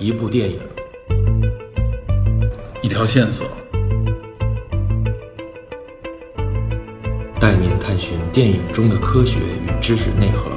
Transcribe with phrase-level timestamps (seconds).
[0.00, 0.60] 一部电影，
[2.80, 3.48] 一条线索，
[7.40, 10.52] 带您探寻电影中的科学与知识内核。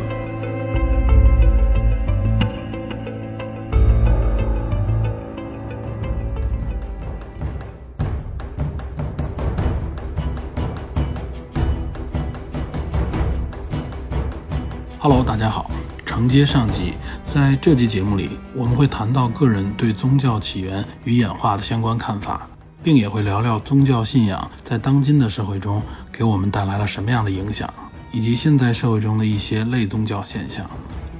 [14.99, 15.71] Hello，大家好。
[16.05, 16.93] 承接上集，
[17.33, 22.45] 在这集节目里，我们会谈到个人对宗教起源与演化的相关看法，
[22.83, 25.81] 并也会聊聊宗教信仰在当今的社会中
[26.11, 27.73] 给我们带来了什么样的影响，
[28.11, 30.69] 以及现在社会中的一些类宗教现象。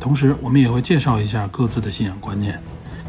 [0.02, 2.62] 同时，我们也会介绍一下各自的信仰观念。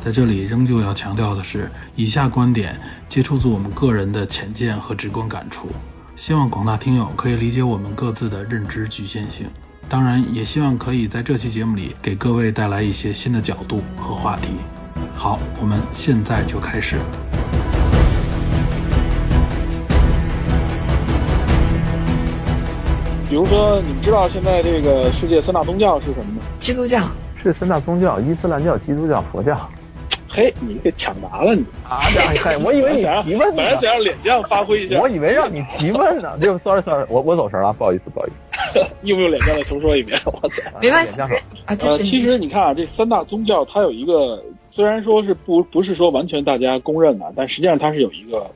[0.05, 5.67] 在这里，仍旧要强调的是，以下观点皆出自我们个人的浅见和直观感触，
[6.15, 9.47] 希望广大听友可以理解我们各自的认知局限性。
[9.93, 14.49] 当然，也希望可以在这期节目里给各位带来一些新的角度和话题。
[15.15, 16.97] 好，我们现在就开始。
[23.29, 26.43] 比如说，你们知道现在这个世界三大宗教是什么吗？
[26.59, 26.99] 基督教
[27.43, 29.69] 是三大宗教：伊斯兰教、基督教、佛教。
[30.27, 32.01] 嘿，你给抢答了你啊！
[32.43, 36.31] 嗨，我以为你 提问呢，本来想让脸酱发挥一下，我以为让你提问呢。
[36.41, 38.52] 就 sorry sorry，我我走神了，不好意思不好意思。
[39.03, 40.19] 用不用脸酱再重说一遍？
[40.27, 41.29] 我操，没关系啊。
[41.67, 48.51] 呃，其实你看啊，这三大宗教它有一个，虽然说是不不是说完全大家公认的，但实际上它是有一个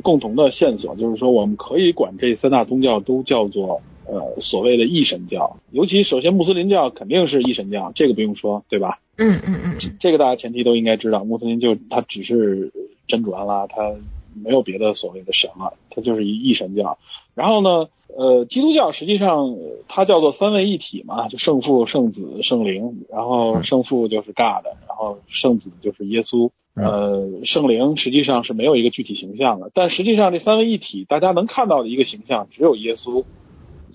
[0.00, 5.56] 共同的线索，就是说我们可以管这三大宗教都叫做呃所谓的一神教。
[5.70, 8.98] 尤其首先穆斯林教肯定是一神教，这个不用说，对吧？
[9.18, 12.72] 嗯嗯嗯，这个大家前提都应该知道，穆斯林就他只是
[13.06, 13.92] 真主安拉，他
[14.34, 16.96] 没有别的所谓的神了，他就是一一神教。
[17.34, 19.56] 然后呢，呃，基督教实际上
[19.88, 23.04] 它叫做三位一体嘛，就圣父、圣子、圣灵。
[23.10, 29.70] 然后圣父就是 God，然后圣子就是耶稣，呃，圣灵实际上是没有一个具体形象的。
[29.74, 33.24] 但实际上这三位一体，大家能看到的一个形象只有耶稣。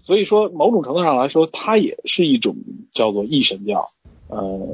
[0.04, 2.56] 所以说，某种程度上来说，它也是一种
[2.94, 3.90] 叫做一神教，
[4.30, 4.68] 呃。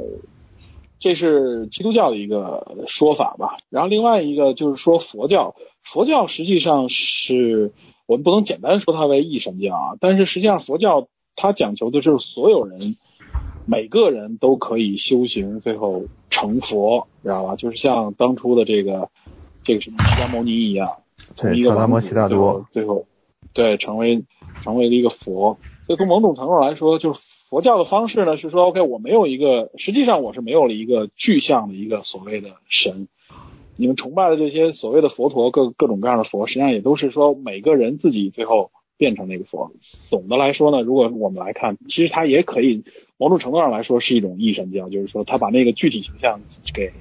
[1.00, 5.53] 这是基督教的一个说法吧，然后另外一个就是说佛教，
[5.84, 7.74] 佛教实际上是
[8.06, 12.97] 我们不能简单说它为一神教啊，但是实际上佛教它讲求的就是所有人
[13.66, 17.56] 每个人都可以修行，最后成佛，知道吧？
[17.56, 19.09] 就是像当初的这个
[19.64, 20.88] 这个什么释迦牟尼一样，
[21.36, 23.08] 从一个王子最后最后
[23.53, 24.24] 对成为
[24.64, 27.20] 成为了一个佛，所以从某种程度来说就是。
[27.50, 33.08] 佛教的方式呢是说，OK，我没有一个，实际上我是没有了一个具象的一个所谓的神。
[33.75, 39.72] 你们崇拜的这些所谓的佛陀，各各种各样的佛，实际上也都是说每个人自己最后变成那个佛。
[40.09, 42.84] 总的来说呢，如果我们来看，其实它也可以
[43.17, 46.39] 某种程度上来说是一种异神教，就是说他把那个具体形象
[46.73, 46.91] 给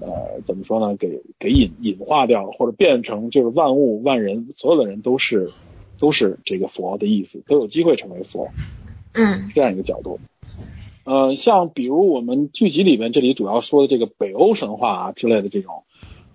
[0.00, 5.46] 呃怎么说呢，给给隐隐化掉了，或者变成就是万物万人所有的人都是
[5.98, 8.48] 都是这个佛的意思，都有机会成为佛。
[9.14, 10.20] 嗯，这样一个角度，
[11.04, 15.84] 呃，像比如我们剧集里面这里主要说的这个北欧神话啊之类的这种，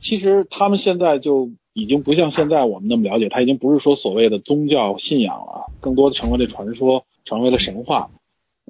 [0.03, 8.12] 其实他们现在就已经不像现在我们那么了解，它已经不是说所谓的宗教信仰了，更多的成为了传说，成为了神话。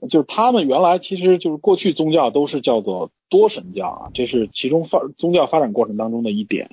[0.10, 6.70] 就是他们原来其实就是过去宗教都是叫做多神教啊，这是其中发宗教发展过程当中的一点。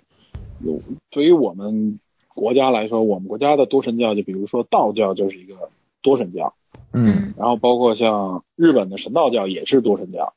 [0.62, 1.99] 有对于我们
[2.34, 5.70] 国家来说，我们国家的多神教就比如说道教就是一个
[6.03, 6.53] 多神教。
[6.93, 10.34] 嗯，然后包括像日本的神道教也是多神教，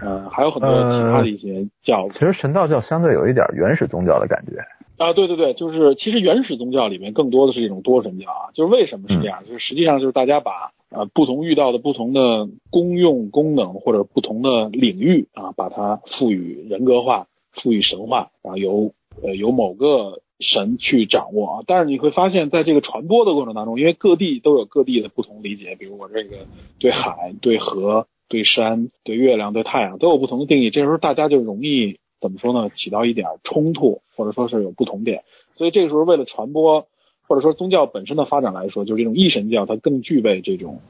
[0.00, 2.08] 呃，还有很多其他的一些教。
[2.10, 4.58] 其实神道教相对有一点原始宗教的感觉。
[4.98, 8.50] 啊，对对对，就是其实原始宗教里面更多的是一种多神教啊。
[8.54, 9.44] 就是为什么是这样？
[9.46, 20.20] 就是实际上就是大家把呃不同遇到的不同的功用、功能或者不同的领域啊，把它赋予人格化、赋予神话，然后由呃由某个。
[20.40, 26.38] 神去掌握啊，但是你会发现在这个传播的过程当中，因为各地都有各地的不同理解，比如我这个
[26.80, 32.68] 对海、对河、对山、对月亮、对太阳都有不同的定义，这时候大家就容易怎么说呢？
[32.74, 35.22] 起到一点冲突，或者说是有不同点。
[35.54, 36.88] 所以这个时候为了传播，
[37.28, 40.80] 或者说宗教本身的发展来说，就是这种一神教它更具备这种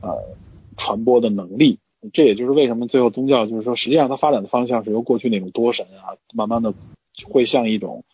[0.00, 0.16] 呃
[0.76, 1.80] 传播的能力。
[2.12, 6.72] 这也就是为什么最后宗教就是说实际上它发展的方向是由过去那种多神啊，慢慢的
[7.28, 8.04] 会向一种。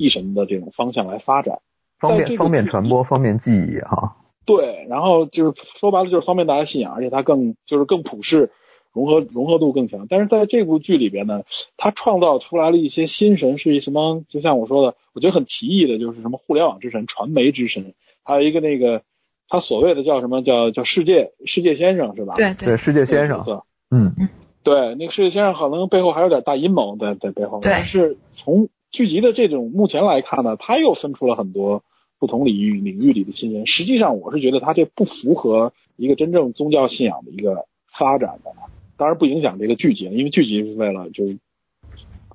[0.00, 1.58] 一神的这种方向来发展，
[1.98, 4.14] 方便方便传播，方便记忆哈。
[4.48, 8.50] 对，然后就是说白了就是方便大家信仰，而且它更就是更普世，
[8.94, 10.06] 融合融合度更强。
[10.08, 11.42] 但是在这部剧里边呢，
[11.76, 14.24] 它创造出来了一些新神，是一什么？
[14.26, 17.92] 就像我说的，我觉得很奇异的，就是什么互联网之神、传媒之神，
[18.24, 19.02] 还有一个那个
[19.50, 22.32] 他所谓的叫什么叫叫世界世界先生是吧？
[22.36, 23.42] 对对，世界先生。
[23.90, 24.30] 嗯嗯。
[24.64, 27.60] 对，那个世界先生可能背后还有点大阴谋在在背后。
[27.60, 31.82] 对但是从剧集的这种目前来看呢，他又分出了很多
[32.18, 33.66] 不同领域领域里的新人。
[33.66, 38.52] 实际上，我是觉得他这不符合一个真正宗教信仰的一个发展的。
[38.96, 41.38] 当然不影响这个剧集，因为剧集是为了就是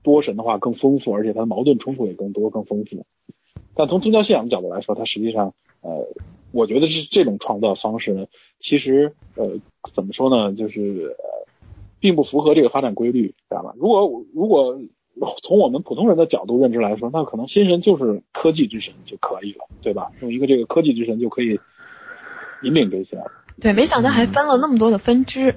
[0.01, 3.05] 多神的话更丰富，而且它的矛盾冲突也更多更丰富。
[3.75, 6.07] 但从宗教信仰的角度来说，它实际上呃，
[6.51, 8.27] 我觉得是这种创造方式呢，
[8.59, 9.57] 其实呃
[9.93, 11.47] 怎么说呢，就是呃
[11.99, 13.73] 并不符合这个发展规律，知道吧？
[13.77, 14.79] 如果如果
[15.41, 20.11] 从我们普通人的角度认知来说，那可能新神就是科技之神就可以了，对吧？
[20.21, 21.59] 用一个这个科技之神就可以
[22.63, 23.23] 引领这些。
[23.61, 25.55] 对，没想到还分了那么多的分支。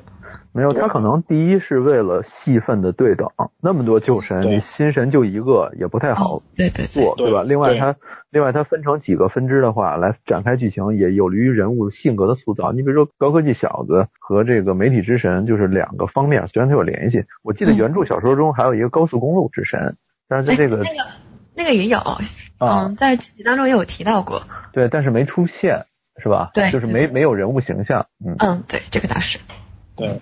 [0.53, 3.29] 没有，他可能第一是为了戏份的对等，
[3.61, 7.43] 那么多旧神，你新神就一个也不太好哦，对对对，做，对吧？
[7.43, 7.97] 另外对它
[8.31, 12.73] 另外他分成几个分支的话，来展开剧情，也有利于人物性格的塑造。
[12.73, 17.25] 你比如说高科技小子和这个媒体之神，就是两个方面，虽然它有联系。
[17.43, 19.97] 我记得嗯原著小说中还有一个高速公路之神，
[20.29, 21.11] 但是在这个哎、那个
[21.55, 24.43] 那个也有，啊嗯，在剧集当中也有提到过。
[24.73, 25.87] 对，但是没出现，
[26.23, 26.51] 是吧？
[26.53, 29.39] 对就是没没有人物形象，嗯嗯，对，这个倒是。
[29.97, 30.21] 对，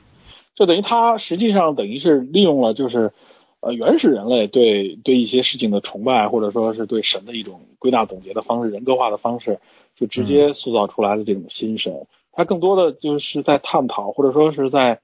[0.55, 3.13] 就等于他实际上等于是利用了就是
[3.61, 9.59] 呃原始人类对对一些事情的崇拜，或者说是对神的一种归纳总结的方式、人格化的方式，
[9.97, 12.07] 就直接塑造出来的这种新神。
[12.33, 15.01] 他更多的就是在探讨，或者说是在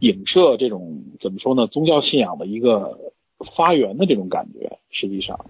[0.00, 2.98] 影射这种怎么说呢，宗教信仰的一个
[3.54, 4.78] 发源的这种感觉。
[4.90, 5.46] 实际上，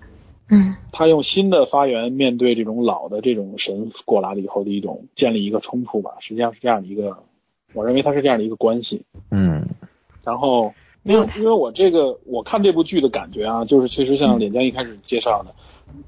[0.50, 7.24] 嗯他用新的发源面对这种老的这种神过来了以后的一种建立一个冲突吧，实际上是这样的一个，
[7.74, 9.02] 我认为它是这样的一个关系。
[9.30, 9.66] 嗯
[10.24, 10.72] 然后，
[11.02, 15.54] 因为因为我这个我看这部剧的感觉啊，就是确实像脸江一开始介绍的，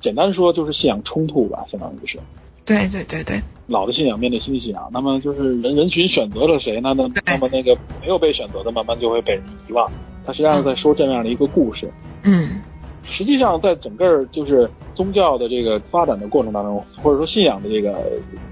[0.01, 2.19] 简单说就是信仰冲突吧，相当于是
[2.65, 4.89] 对对对对，老的信仰面对新的信仰。
[4.93, 6.95] 那么就是人人群选择了谁呢？
[6.97, 9.91] 那那么那个没有被选择的，慢慢就会被人遗忘。
[10.25, 11.91] 他实际上在说这样的一个故事。
[12.23, 12.63] 嗯
[13.03, 17.95] 实际上，在整个就是宗教的这个发展的过程当中，或者说信仰的这个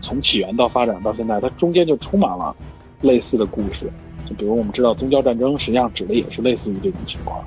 [0.02, 2.54] 从起源到发展到现在，它中间就充满了
[3.02, 3.90] 类似的故事。
[4.24, 7.44] 就比如我们知道，宗教战争实际上指的也是类似于这种情况。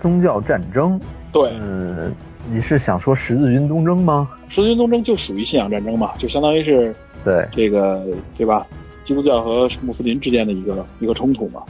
[0.00, 1.00] 宗教战争，
[1.32, 2.12] 对，嗯，
[2.50, 4.28] 你是想说十字军东征吗？
[4.48, 6.94] 十字军东征就属于信仰战争嘛，就相当于是
[7.24, 8.06] 对，这个
[8.36, 8.66] 对吧？
[9.04, 11.62] 基督教和穆斯林之间的一个一个冲突嘛。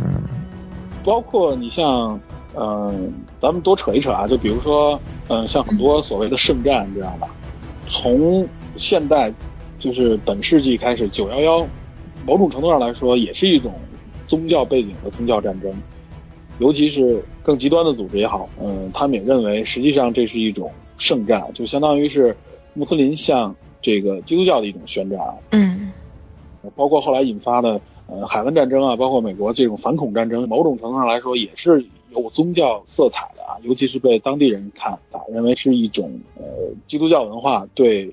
[0.00, 0.06] 嗯
[1.04, 2.20] 包括你像，
[2.54, 7.28] 嗯、咱们多扯一扯啊，就比如说，嗯、像很多所谓的圣战，你知道吧？
[7.86, 8.46] 从
[8.76, 9.32] 现代，
[9.78, 11.66] 就是本世纪开始，九幺幺，
[12.26, 13.72] 某种程度上来说，也是一种
[14.26, 15.72] 宗教背景的宗教战争，
[16.58, 22.36] 尤其是更极端的组织也好，嗯、他们也认为，实际上这是一种圣战，就相当于是
[22.74, 25.18] 穆斯林向这个基督教的一种宣战。
[25.52, 25.90] 嗯
[26.76, 36.44] 包括后来引发的呃海湾战争啊，包括美国这种反恐战争，某种程度上来说也是有宗教色彩的啊，尤其是被当地人看啊，认为是一种呃
[36.86, 38.12] 基督教文化对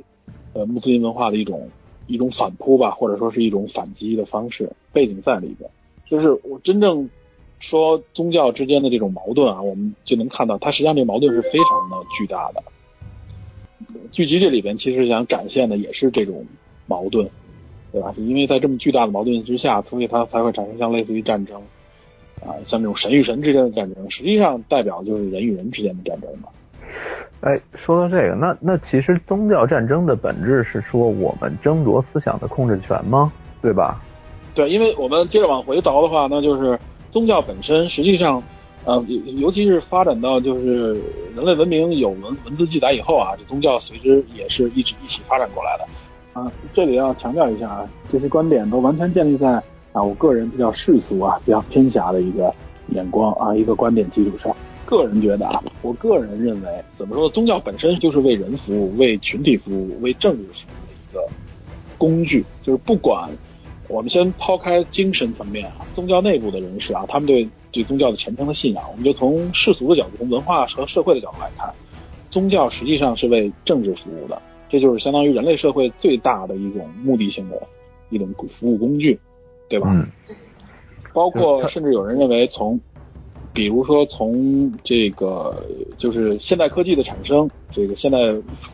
[0.54, 1.68] 呃穆斯林文化的一种
[2.08, 5.70] 一种反扑吧，或者说是一种反击的方式，背景在里边。
[6.10, 7.10] 就是我真正
[7.60, 12.64] 说宗教之间的这种矛盾啊，我们就能看到，它实际上这个矛盾是非常的巨大的。
[14.12, 16.46] 剧集这里边其实想展现的也是这种
[16.88, 17.30] 矛盾。
[17.92, 18.12] 对吧？
[18.12, 21.62] 就因为在这么巨大的矛盾之下，所以它才会产生像类似于战争，
[22.42, 26.50] 啊，像这种神与神之间的战争，实际上代表就是人与人之间的战争嘛。
[27.46, 33.32] 哎，说到这个，那那其实宗教战争的本质是说我们争夺思想的控制权吗？
[33.62, 34.02] 对吧？
[34.56, 36.80] 对，因为我们接着往回倒的话，那就是
[37.12, 38.42] 宗教本身实际上，
[38.84, 40.94] 呃，尤尤其是发展到就是
[41.36, 45.86] 人类文明有文文字记载以后啊，这宗教随之也是一直一起发展过来的。
[46.34, 49.62] 啊，这里要强调一下啊，这些观点都完全建立在
[49.94, 52.52] 啊我个人比较世俗啊、比较偏狭的一个
[52.88, 54.56] 眼光啊、一个观点基础上。
[54.86, 61.28] 个人觉得啊，我个人认为，怎么说，宗教本身就是为人服务、为群体服务、为政治服务的一个
[61.98, 62.46] 工具。
[62.64, 63.30] 就是不管
[63.88, 71.74] 我们先抛开精神层面啊，宗教内部的人士啊，他们对对宗教的虔诚的信仰，我们就从世俗的角度、从文化和社会的角度来看，
[72.32, 74.42] 宗教实际上是为政治服务的。
[74.70, 77.62] 这就是相当于人类社会最大的一种目的性的
[78.10, 79.20] 一种服务工具，
[79.68, 79.90] 对吧？
[79.92, 80.08] 嗯
[81.14, 82.78] 包括甚至有人认为从，
[83.56, 85.56] 比如说从这个
[85.98, 88.18] 就是现代科技的产生，这个现代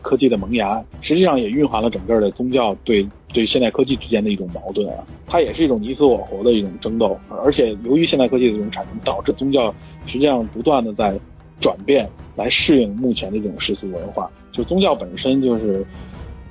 [0.02, 9.72] 科技的萌芽，实际上也蕴含了整个的宗教对对现代科技之间的一种矛盾啊，它也是一种你死我活的一种争斗，而且由于现代科技的这种产生，导致宗教
[10.04, 11.16] 实际上不断的在
[11.60, 14.28] 转变，来适应目前的这种世俗文化。
[14.50, 15.86] 就宗教本身就是，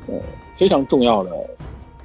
[0.08, 0.16] 呃，
[0.58, 1.32] 非常重要的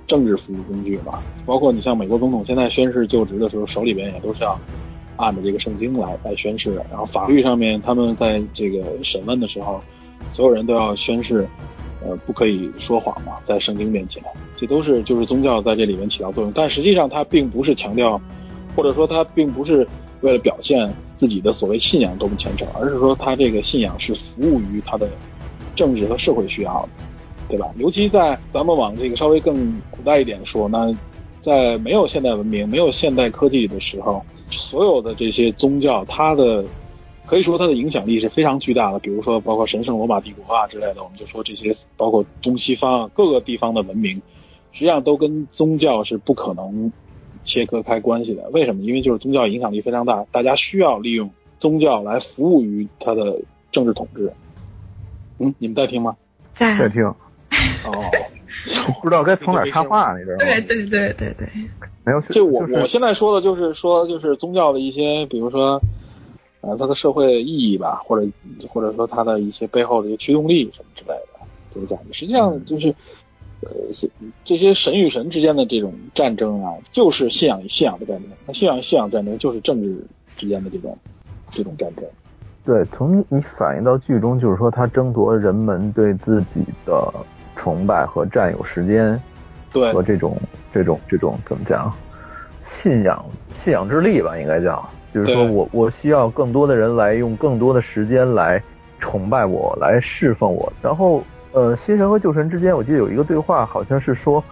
[0.08, 1.22] 政治服务工具吧。
[1.46, 4.58] 包括你像美国总统现在宣誓就职的时候，手里边也都是要
[5.16, 9.80] 按着这个圣经来来宣誓，然后法律上面他们在这个审问的时候，
[10.30, 11.46] 所有人都要宣誓，
[12.04, 14.22] 呃，不可以说谎嘛，在圣经面前，
[14.56, 18.20] 这都是就是宗教在这里面起到作用，但实际上它并不是强调，
[18.74, 19.86] 或者说它并不是
[20.20, 25.08] 为了表现自己的所谓信仰多么虔诚，而是说他这个信仰是服务于他的
[25.74, 26.88] 政治和社会需要的，
[27.48, 27.70] 对吧？
[27.78, 29.54] 尤其在咱们往这个稍微更
[29.90, 30.94] 古代一点说，那
[31.42, 36.64] 在没有现代文明、没有现代科技的时候，所有的这些宗教，它的
[37.26, 38.98] 可以说它的影响力是非常巨大的。
[38.98, 44.22] 比如说，包括神圣罗马帝国啊之类的，我们就说这些，包括东西方啊各个地方的文明，
[44.72, 46.92] 实际上都跟宗教是不可能
[47.44, 48.48] 切割开关系的。
[48.50, 48.82] 为什么？
[48.82, 53.40] 因为就是宗教影响力非常大，大家需要利用宗教来服务于它的
[53.72, 54.32] 政治统治。
[55.38, 56.16] 嗯，你们在听吗？
[56.54, 57.14] 在在听，哦，
[59.02, 60.44] 不知道该从哪儿插话，你知道吗？
[60.44, 61.48] 对对对对对，
[62.04, 65.80] 没有，就我就是我现在说的就是说，就是宗教的一些，比如说，
[66.60, 68.26] 呃，它的社会意义吧，或者
[68.68, 72.12] 或者说它的一些背后的一些驱动力什么之类的，就是这样的。
[72.12, 72.94] 实际上就是，
[73.62, 74.10] 呃，是
[74.44, 78.30] 这些神与神之间的这种战争啊，就是信仰与信仰的战争。
[78.46, 80.04] 那信仰与信仰战争就是政治
[80.36, 80.96] 之间的这种
[81.50, 82.04] 这种战争。
[82.64, 87.12] 对，从你反映到剧中，就是说他争夺人们对自己的
[87.56, 89.20] 崇拜和占有时间，
[89.72, 90.40] 对和这种
[90.72, 91.92] 这种这种怎么讲，
[92.62, 93.24] 信仰
[93.58, 98.62] 信仰之力吧，应该叫，就是说我我需要更多的人来用更多的时间来
[99.00, 100.72] 崇拜我，来侍奉我。
[100.80, 104.44] 然后呃，新神和旧神之间，我记得有一个对话，好像是说。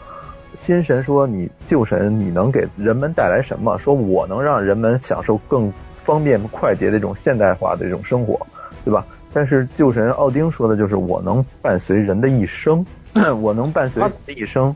[0.57, 3.77] 新神说：“你旧神，你能给人们带来什么？
[3.77, 5.71] 说我能让人们享受更
[6.05, 8.47] 方便快捷的这种现代化的这种生活，
[8.85, 9.05] 对吧？
[9.35, 12.87] 但是旧神奥丁说的就是我能伴随人的一生，
[13.43, 14.75] 我能伴随人的一生。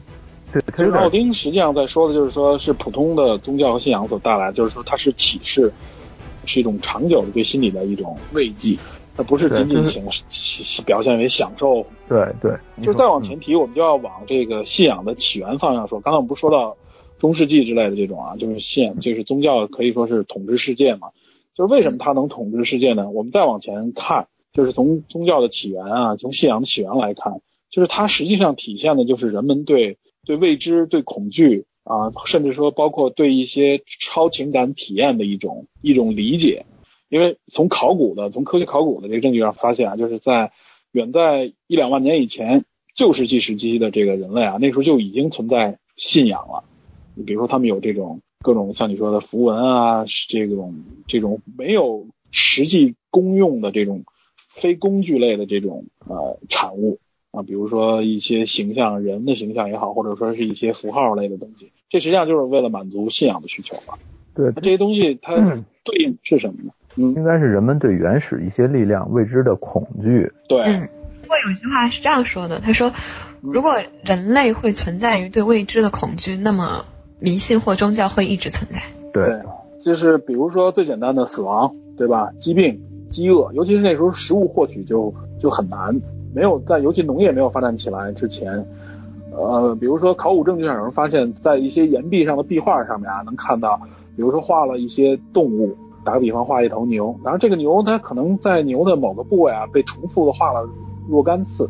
[0.53, 5.73] 对，他有点就是奥丁实际上在说的就是说是普通的宗教和信仰所带来，就是说它是启示，
[6.45, 8.77] 是一种长久的对心理的一种慰藉，
[9.17, 16.00] 它不是仅仅享享表现为享受对对，就是再往前提，我们就要往这个信仰的起源方向说。
[16.00, 16.77] 刚才我们不是说到
[17.19, 21.09] 中世纪之类的这种啊，就是信仰，就是宗教可以说是统治世界嘛。
[21.55, 23.11] 就是为什么它能统治世界呢？
[23.11, 36.67] 我们再往前看，就是从宗教的起源啊，从信仰的起源来看，就是它实际上体现的就是人们对对未知、对恐惧啊，甚至说包括对一些超情感体验的一种一种理解。
[37.09, 40.50] 因为从考古的、从科学考古的这个证据上发现啊，就是在
[40.91, 42.65] 远在一两万年以前，
[42.97, 46.65] 旧石器时期的这个人类啊，那时候就已经存在信仰了。
[47.15, 50.75] 你比如说，他们有这种各种像你说的符文啊，这种
[51.07, 54.03] 这种没有实际功用的这种
[54.59, 56.99] 非工具类的这种呃产物
[57.31, 63.95] 啊，比如说一些形象，人的形象也好，或者说是一些符号类的东西，这实际上就是为了满足信仰的需求嘛。
[64.35, 66.73] 对那，这些东西它嗯 对应是什么呢？
[66.97, 70.31] 嗯，应该是人们对原始一些力量未知的恐惧。
[70.49, 70.88] 对，嗯。
[71.21, 72.91] 不过有句话是这样说的，他说，
[73.43, 76.87] 如果人类会存在于对未知的恐惧，那么
[77.21, 78.81] 迷信或宗教会一直存在。
[79.12, 79.43] 对对，
[79.85, 82.31] 就是比如说最简单的死亡，对吧？
[82.41, 86.00] 疾病、饥饿，尤其是那时候食物获取就就很难，
[86.35, 88.67] 没有在尤其农业没有发展起来之前，
[89.33, 93.81] 呃，比如说考古证据上有人发现，在一些岩壁上的壁画上面啊，能看到，
[94.17, 95.75] 比如说画了一些动物，
[96.05, 100.69] 打个比方画一头牛，然后这个牛它可能在牛的某个部位啊被重复的画了
[101.09, 101.69] 若干次。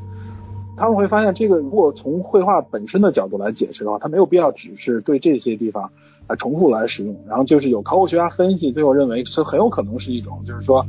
[0.77, 5.91] 他们会发现，这个如果从绘画本身的角度来解释的话，它没有必要只是对这些地方
[6.29, 7.17] 来重复来使用。
[7.27, 10.87] 然后就是有考古学家分析，最后认为这很有可能是一种，就是说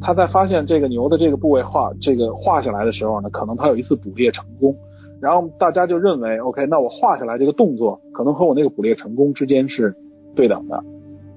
[0.00, 4.76] 他在发现这个牛的这个部位画这个画下来的时候呢，可能他有一次捕猎成功，
[5.20, 9.94] 然后大家就认为，OK，那我画下来这个动作可能和我那个捕猎成功之间是
[10.34, 10.82] 对等的。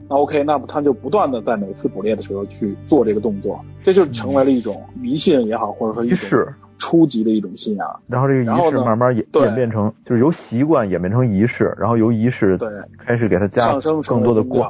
[0.10, 8.00] 那 OK，那么他就不断的在每次捕猎的时候去做这个动作，这就成为了一种迷信也好，或者说一种仪式，初级的一种信仰。
[8.08, 14.70] 然后这个仪式慢慢演演变成，就是由习惯演变成仪式，然后由仪式对开始给他加上升成更多的光，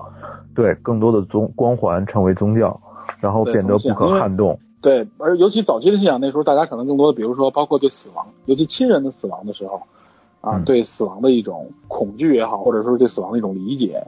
[0.53, 2.79] 对，更多的宗光环成为宗教，
[3.21, 4.59] 然后变得不可撼动。
[4.81, 9.83] 对，而尤其早期的信仰，那时候大家可能更多的，比如说包括对死亡，尤其亲人的死亡的时候，
[10.41, 14.07] 啊，嗯对死亡的一种恐惧也好，或者说对死亡的一种理解，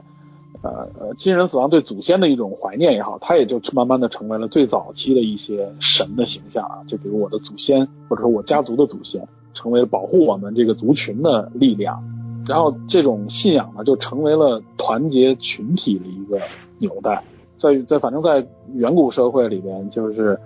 [0.62, 12.02] 呃呃，亲人死亡对祖先的一种怀念也好，它也就慢慢的成为了最早期的一些神的形象啊，就比如我的祖先，或者说我家族的祖先，成为了保护我们这个族群的力量。
[12.46, 16.40] 然后这种信仰呢，就成为了团结群体的一个
[16.78, 17.24] 纽带。
[17.58, 20.38] 在在反正在远古社会里边，就是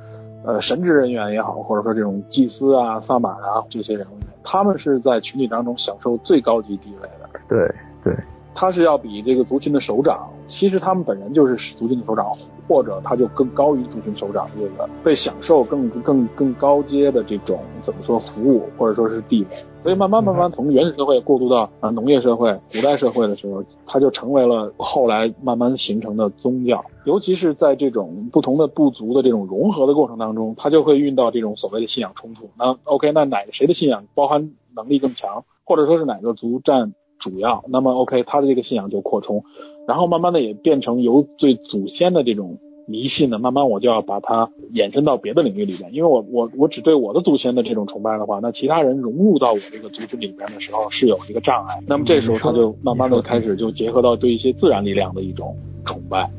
[0.45, 7.29] 呃神职人员也好，或者说这种祭司啊、萨满啊这些人物，他们是在群体当中享受最高级地位的。
[7.49, 7.75] 对
[8.05, 8.15] 对，
[8.61, 12.37] 他是要比这个族群的首长，其实他们本人就是族群的首长，
[12.67, 19.57] 或者他就更高于族群首长这个被享受更更更高阶的这种怎么说服务或者说是地位。
[19.85, 26.85] 所以慢慢慢慢从原始社会过渡到啊农业社会、古代社会的时候，它就成为了后来慢慢形成的宗教。
[27.05, 32.51] 尤其是在这种不同的部族的这种融合的过程当中，它就会遇到这种所谓的信仰冲突。
[32.59, 39.45] 那 OK，那哪个谁的信仰包含能力更强，或者说是哪个族占主要，那么 OK，他的这个信仰就扩充，
[39.87, 42.59] 然后慢慢的也变成由对祖先的这种。
[42.91, 51.79] 迷信呢，慢慢我就要把它延伸到别的领域里边，因为我我我只对我的祖先的这种崇拜的话，那其他人融入到我这个族群里边的时候是有一个障碍。
[51.87, 56.31] 那么这时候他就慢慢的开始就结合到对一些自然力量的一种崇拜。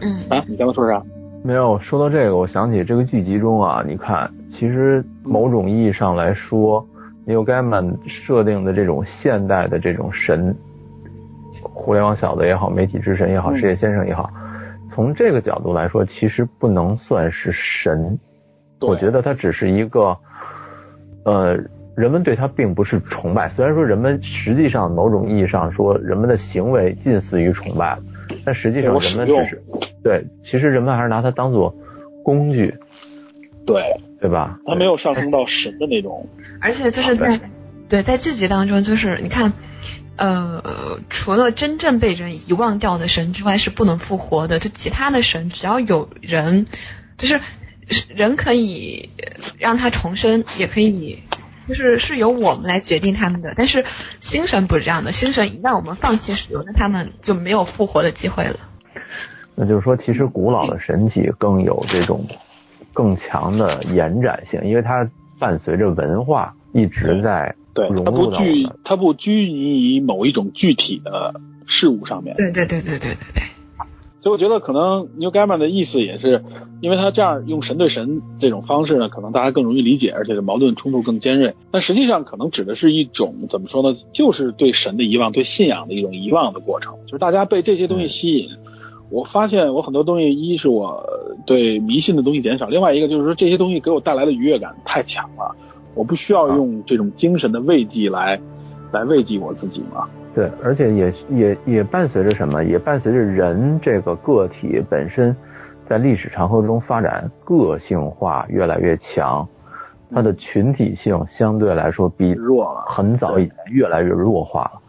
[0.00, 1.04] 嗯啊，你刚才说啥？
[1.44, 6.82] 没有说到这个，我想起这个剧集中啊，你看，其实某种意义上来说
[7.26, 10.54] ，Neil Gaiman 设定的这种现代的这种神，
[11.62, 14.30] 互联网小子也好，媒体之神也好，事业先生也好。
[14.90, 18.18] 从这个角度来说，其实不能算是神，
[18.80, 20.16] 我觉得他只是一个，
[21.24, 21.56] 呃，
[21.94, 23.48] 人们对他并不是崇拜。
[23.48, 27.98] 虽然说人们实际上某种意义上说，人们的行为近似于崇拜，
[28.44, 29.62] 但实际上人们只是
[30.02, 31.74] 对，其实人们还是拿它当做
[32.22, 32.74] 工具，
[33.64, 33.82] 对
[34.22, 34.58] 对吧？
[34.64, 36.26] 他没有上升到神的那种，
[36.62, 37.38] 而且就是在
[37.90, 39.52] 对在剧集当中，就是你看。
[40.14, 44.58] 呃，除了真正被人遗忘掉的神之外，是不能复活的。
[44.58, 46.66] 就其他的神，只要有人，
[47.16, 47.40] 就是
[48.14, 49.08] 人可以
[49.58, 51.22] 让他重生，也可以，
[51.66, 53.54] 就是是由我们来决定他们的。
[53.56, 53.86] 但是
[54.20, 58.56] 星神不是这样的，星神一旦我们放弃使用，那他们就没有复活的机会了。
[59.54, 62.26] 那就是说，其实古老的神体更有这种
[62.92, 67.54] 更强的延展性，因为它伴随着文化一直在。
[67.74, 72.36] 对，它不拘，它不拘泥于某一种具体的事物上面。
[72.36, 73.42] 对对对对对对对。
[74.20, 76.44] 所以我觉得可能 New Gaiman 的意思也是，
[76.80, 81.54] 因为他这样用神对神这种方式呢，可能大家更容易理解，而且矛盾冲突更尖锐。
[81.70, 83.98] 但实际上可能指的是一种怎么说呢？
[84.12, 86.94] 就是对神的遗忘，对信仰的一种遗忘的过程。
[87.06, 88.50] 就是大家被这些东西吸引。
[89.12, 91.04] 我发现我很多东西，一是我
[91.44, 95.54] 对迷信的东西减少，另外一个就是说这些东西给我带来的愉悦感太强了。
[95.94, 98.40] 我不需要用这种精神的慰藉来，
[98.90, 100.08] 来慰藉我自己嘛？
[100.34, 102.64] 对，而且也也也伴随着什么？
[102.64, 105.36] 也伴随着人这个个体本身，
[105.86, 109.46] 在历史长河中发展个性化越来越强，
[110.10, 114.80] 它的群体性相对来说比弱了，很早以前越来越弱化了，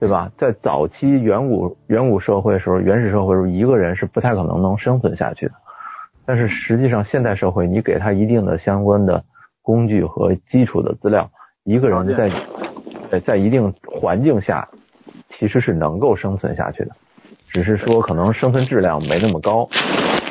[0.00, 0.32] 对吧？
[0.36, 5.52] 在早期远古远古社会时候，原始社会时候，一个人是不太可能能生存下去的，
[6.26, 9.22] 但是实际上现代社会，你给他一定的相关的。
[9.62, 11.30] 工具和基础的资料，
[11.64, 12.30] 一个人在
[13.10, 14.66] 在在一定环境下，
[15.28, 16.96] 其实是能够生存下去的，
[17.46, 19.68] 只是说可能生存质量没那么高，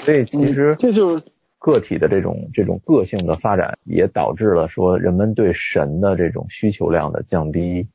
[0.04, 1.24] 所以其实这就是
[1.60, 7.88] 个体的这种这种个性的发展，也导致了说人们对神的这种需求量的降低。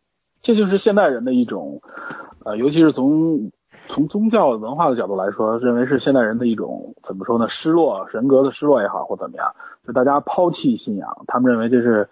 [0.45, 1.81] 这就是现代人的一种，
[2.45, 3.51] 呃，尤其是从。
[3.87, 7.49] 从宗教文化的角度来说，认为是现代人的一种怎么说呢？
[7.49, 9.55] 失落人格的失落也好，或怎么样，
[9.87, 12.09] 就大家抛弃信仰，他们认为这是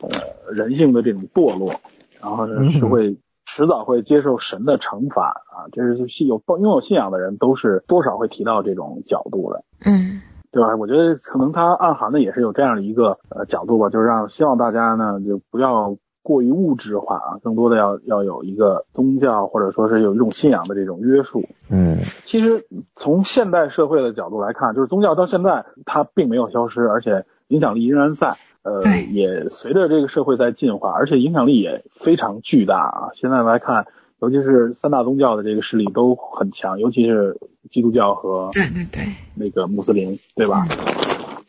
[0.00, 0.10] 呃
[0.52, 1.72] 人性的这种堕落，
[2.20, 5.72] 然后呢是会迟早会接受神的惩罚啊。
[5.72, 10.20] 这是信有拥有信仰的人都是多少会提到这种角度的，嗯，
[10.52, 10.76] 对吧？
[10.76, 15.96] 我觉得可能他暗含的也是有这样的一个呃角度吧，就是让希望大家呢就不要。
[16.28, 21.42] 过于物质化啊，更多的要要有一个宗教或者说是有一种信仰的这种约束。
[21.70, 28.36] 嗯，其实从现代社会的角度来看，就是宗教到现在它并没有消失，而且影响力仍然在。
[28.62, 33.08] 呃，也随着这个社会在进化，而且影响力也非常巨大啊。
[33.14, 33.86] 现在来看，
[34.20, 37.38] 尤其是三大宗教的这个势力都很强，尤其是
[37.70, 40.66] 基督教和对对对那个穆斯林，对吧？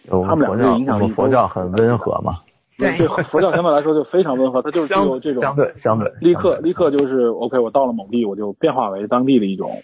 [0.07, 2.37] 他们两个影响力，佛教很温和嘛。
[2.79, 2.91] 对，
[3.25, 9.83] 佛教相对来说就非常温和，它就是具有这种相对相对立刻立刻就是 OK，我到了某地我就变化为当地的一种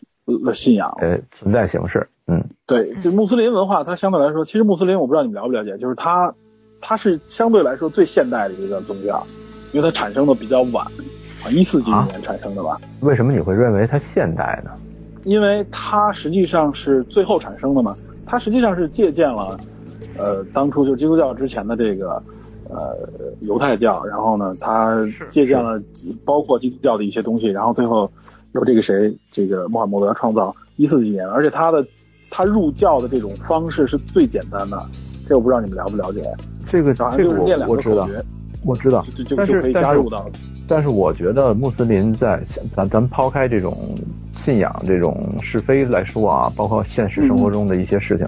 [0.53, 6.33] 信仰，呃，存在形式，嗯，对，就穆斯林文化，它相对来说，其实穆斯林我不知道你们了不了解，就是它
[6.79, 9.21] 它是相对来说最现代的一个宗教，
[9.73, 10.85] 因为它产生的比较晚，
[11.43, 12.79] 啊，一四几几年产生的吧？
[13.01, 14.71] 为什么你会认为它现代呢？
[15.25, 17.93] 因为它实际上是最后产生的嘛，
[18.25, 19.59] 它实际上是借鉴了，
[20.17, 22.23] 呃，当初就基督教之前的这个。
[22.75, 22.97] 呃，
[23.41, 24.93] 犹太教，然后呢，他
[25.29, 25.81] 借鉴了
[26.25, 28.11] 包括基督教的一些东西，然后最后
[28.51, 31.85] 由这个谁，这个穆罕默德创造一四几年，而且他的
[32.29, 34.85] 他入教的这种方式是最简单的，
[35.27, 36.23] 这我不知道你们了不了解。
[36.67, 38.07] 这个这个我我知道，
[38.65, 40.29] 我知道，就就但就是可以加入到。
[40.67, 42.43] 但是我觉得穆斯林在
[42.75, 43.77] 咱咱们抛开这种
[44.33, 48.25] 信仰这种是非来说啊，包括现实生活中的一些事情，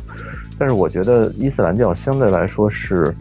[0.60, 3.12] 但是我觉得伊斯兰教相对来说是，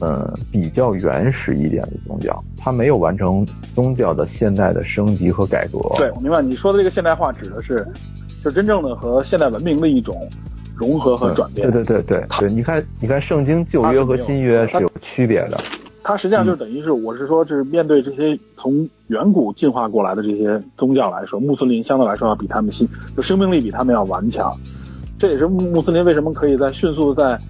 [0.00, 5.78] 呃，比较原始一点的宗教，它没有完成宗教的现代的升级和改革。
[5.96, 7.86] 对，我明白你说的这个现代化指的是，
[8.42, 10.28] 就真正的和现代文明的一种
[10.74, 11.70] 融合和转变。
[11.70, 15.58] 对对对对对，你看你看圣经旧约和新约是有区别的。
[16.06, 24.54] 它实际上就等于是，我是说，就是面对这些从远古进化过来的这些宗教来说，穆斯林相对来说要比他们新，就生命力比他们要顽强。
[25.18, 27.40] 这也是穆穆斯林为什么可以在迅速在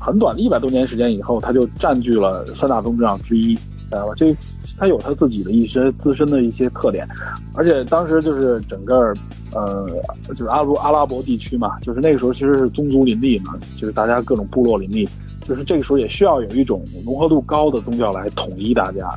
[0.00, 3.60] 很短的一百多年时间以后，他就占据了三大宗教之一，知
[3.90, 4.14] 道吧？
[4.16, 4.34] 这
[4.78, 7.06] 它有它自己的一些自身的一些特点，
[7.54, 9.12] 而且当时就是整个
[9.52, 9.86] 呃，
[10.28, 15.08] 就是阿拉阿拉伯地区嘛，就是那个时候其实是宗族林立嘛，就是大家各种部落林立。
[15.42, 19.12] 就是这个时候也需要有一种融合度高的宗教来统一大家，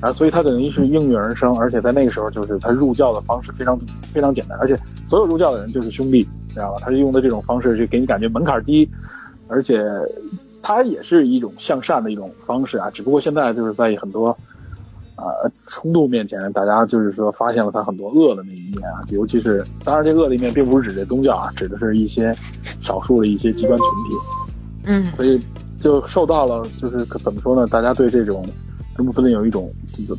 [0.00, 3.78] 啊，所以它等于是应运而生，而且在那个时候就是他入教的方式非常
[4.12, 6.78] 非常简单，而且所有入教的人就是兄弟，知道吧？
[6.80, 8.88] 他是用的这种方式就给你感觉门槛低，
[9.48, 9.80] 而且
[10.62, 14.28] 它也是一种向善的一种方式啊，只不过现在就是在很多
[15.16, 22.34] 呃冲突面前，大家就是说发现了它很多恶的那一面啊，尤其是当然这恶的一面并不是指这宗教啊，指的是一些
[22.80, 25.40] 少数的一些极端群体，嗯，所以。
[25.78, 27.66] 就受到了，就是怎么说呢？
[27.66, 28.42] 大家对这种
[28.96, 30.18] 穆斯林有一种这个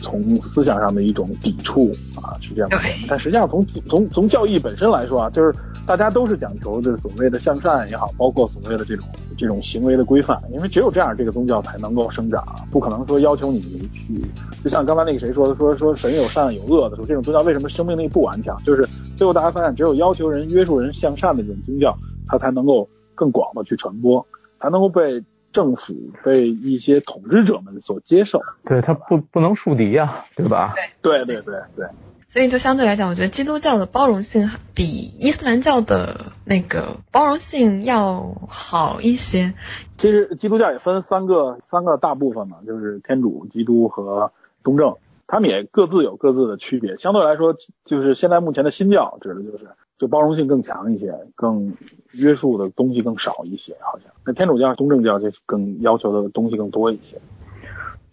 [0.00, 2.76] 从思想上的一种抵触啊，是这样的。
[3.08, 5.54] 但实际上从从从教义本身来说啊，就是
[5.86, 12.44] 大家都是讲求这所谓的向善也好，包括所谓的这种这种行为的规范，因为只有这样，这个宗教才能够生长。
[12.70, 13.60] 不可能说要求你
[13.92, 14.24] 去，
[14.62, 18.60] 就像刚才那个谁说的，说说神有善有恶的时候，这种宗教为什么生命力不顽强？
[18.64, 21.96] 就是最后大家发现，只有要求人约束人向善的这种宗教，
[22.26, 24.26] 它才能够更广的去传播。
[24.58, 25.22] 才能够被
[25.56, 28.40] 政府、被一些统治者们所接受。
[28.66, 30.74] 对他不不能树敌呀，对吧？
[31.00, 31.86] 对对对对对。
[32.28, 39.54] 所以就相对来讲，我觉得基督教的包容性比伊斯兰教的那个包容性要好一些。
[39.96, 46.96] 其实基督教也分三个三个大部分嘛，就是天主、基督和东正，他们也各自有各自的区别。
[46.96, 51.74] 相对来说，就是现在目前的新教指的就是就包容性更强一些，更。
[52.12, 57.18] 约束的东西更少一些，好像那天主教、东正教就更要求的东西更多一些。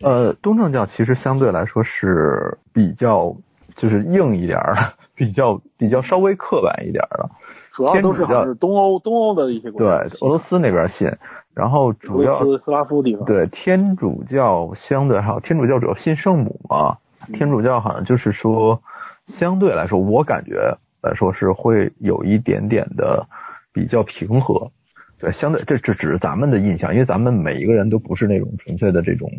[0.01, 3.33] 呃，东正教其实相对来说是比较
[3.77, 7.29] 就是硬一点的，比较比较稍微刻板一点儿的。
[7.71, 11.09] 主要都是好像是东欧东欧的一些国家，对俄罗斯那边信，
[11.53, 13.23] 然后主要斯斯拉夫地方。
[13.23, 16.97] 对天主教相对还有天主教主要信圣母嘛，
[17.31, 18.81] 天主教好像就是说
[19.25, 23.27] 相对来说，我感觉来说是会有一点点的。
[23.75, 24.71] 比较平和，
[25.17, 29.31] 对，相对这这只是咱们的印象，因为咱们每一个人都不是那种纯粹的这种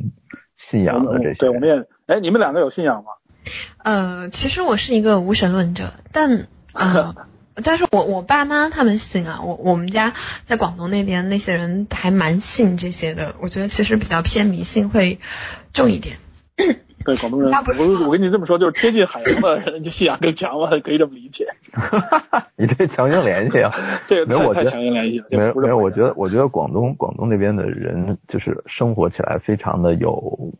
[0.56, 1.38] 信仰的这些。
[1.38, 3.12] 对，我们也，哎，你们两个有信仰吗？
[3.78, 7.14] 呃，其实我是一个无神论者，但啊，
[7.62, 15.20] 但是我我爸妈他们信啊，我我们家在广东那边那些人还蛮信这些的，我觉得其实比较偏迷信会
[15.72, 16.16] 重一点。
[17.04, 21.46] 对广东人，我我跟你这么说，就是贴近海洋的人就信仰更强了，可以这么理解。
[22.56, 23.70] 你这强行联系啊？
[24.08, 25.26] 这个太太强行联系了。
[25.30, 30.52] 没有没有，我觉得我觉得广东广东那边的人就是生活起来非常的有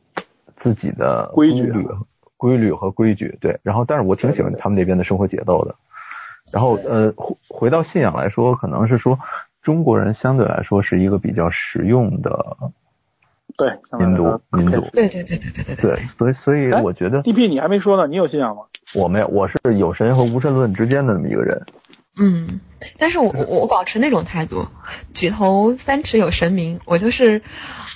[0.57, 1.73] 自己的规矩、
[2.37, 3.39] 规律和规矩。
[3.41, 5.75] 对，然后但是我挺喜欢他们那边的生活节奏的。
[6.53, 9.19] 然后呃，回回到信仰来说，可能是说
[9.63, 12.59] 中国人相对来说是一个比较实用的。
[13.57, 15.97] 对，民族，民族，对对对对对对对。
[16.19, 17.47] 所以所以我觉得，D.P.
[17.47, 18.63] 你还没说呢，你有信仰吗？
[18.95, 21.65] 我没有，我是有神和无神论之间的那么一个人。
[22.21, 22.61] 嗯，
[22.99, 24.67] 但是我我我保持那种态度，
[25.15, 27.43] 举头三尺有神明，我就是，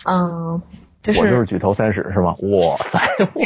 [0.05, 0.63] 嗯，
[1.03, 2.37] 就是我就是举头三尺是吗？
[2.39, 3.01] 哇塞，
[3.35, 3.43] 我，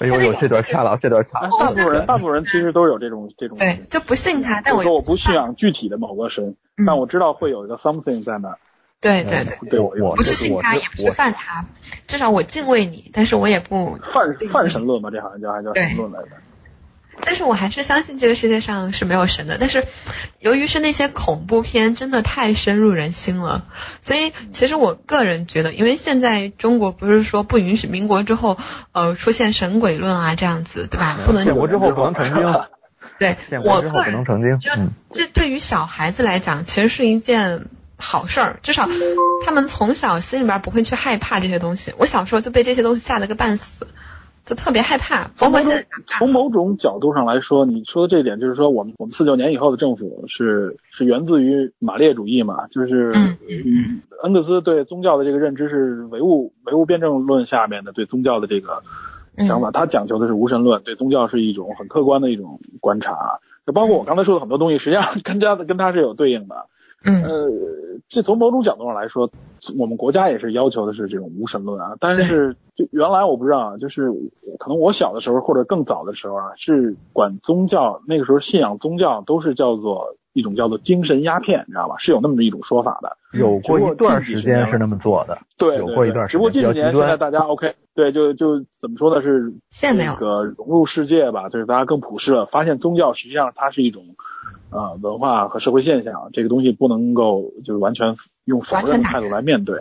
[0.00, 1.48] 哎呦呦， 这段掐了，这段掐了。
[1.58, 3.56] 大部分人， 大部分人其实都有这种这种。
[3.58, 8.56] 对，就不信他，但我说我不信仰具体的某个神，但我知道会有一个 something 在那。
[9.04, 11.66] 对对对，对我不去信他，也不去犯他，
[12.06, 16.28] 至少我敬畏你，但是我也不 犯犯神论嘛，这好像叫还叫神论来着。
[17.20, 19.84] 但是我还是相信这个世界上是没有神的，但是
[20.40, 23.66] 由于是那些恐怖片真的太深入人心了，
[24.00, 28.58] 所以其实我个人觉得，因为现在中国不是说不允许民国之后
[28.92, 31.18] 呃出现神鬼论啊这样子，对吧？
[31.26, 32.42] 不能建国之后不能成精。
[33.18, 37.66] 对，我个人觉得这对于小孩子来讲，其实是一件。
[38.04, 38.86] 好事儿，至少
[39.46, 41.92] 他们从小心里边不会去害怕这些东西。
[41.98, 43.86] 我小时候就被这些东西吓得个半死，
[44.44, 45.30] 就特别害怕。
[45.34, 53.10] 从某种包括现在从某种角度上来说，你说的这一点就是说，我们我们四九年以后的政府是是源自于马列主义嘛，就是
[54.22, 58.82] 恩格斯对宗教的这个认知是唯物唯物辩证论下面的对宗教的这个
[59.46, 63.40] 想法，他讲求的是无神论，对宗教是一种很客观的一种观察。
[63.66, 66.66] 就包括我刚才说的很多东西，实际上跟他的跟他是有对应的。
[67.04, 67.50] 嗯呃，
[68.08, 69.30] 这从某种角度上来说，
[69.78, 71.96] 我们国家也是要求的是这种无神论啊。
[72.00, 74.10] 但是就原来我不知道啊，就是
[74.58, 81.96] 可能我小的时候或者更早的时候啊，是管宗教那个时候信仰宗教都是叫做一种叫做精神鸦片，你知道吧？
[81.98, 83.16] 是有那么一种说法的。
[83.38, 86.92] 有过一段时间是那么做的，对，有过一段时只不过近几年。
[86.92, 89.20] 现在大家 OK，对，就就怎么说呢？
[89.22, 94.04] 是现在没有这个融入世界吧，就是大家更普世了，发现宗教实际上它是一种
[94.74, 99.80] 呃文化和社会现象，这个东西不能够就是完全用否认的态度来面对。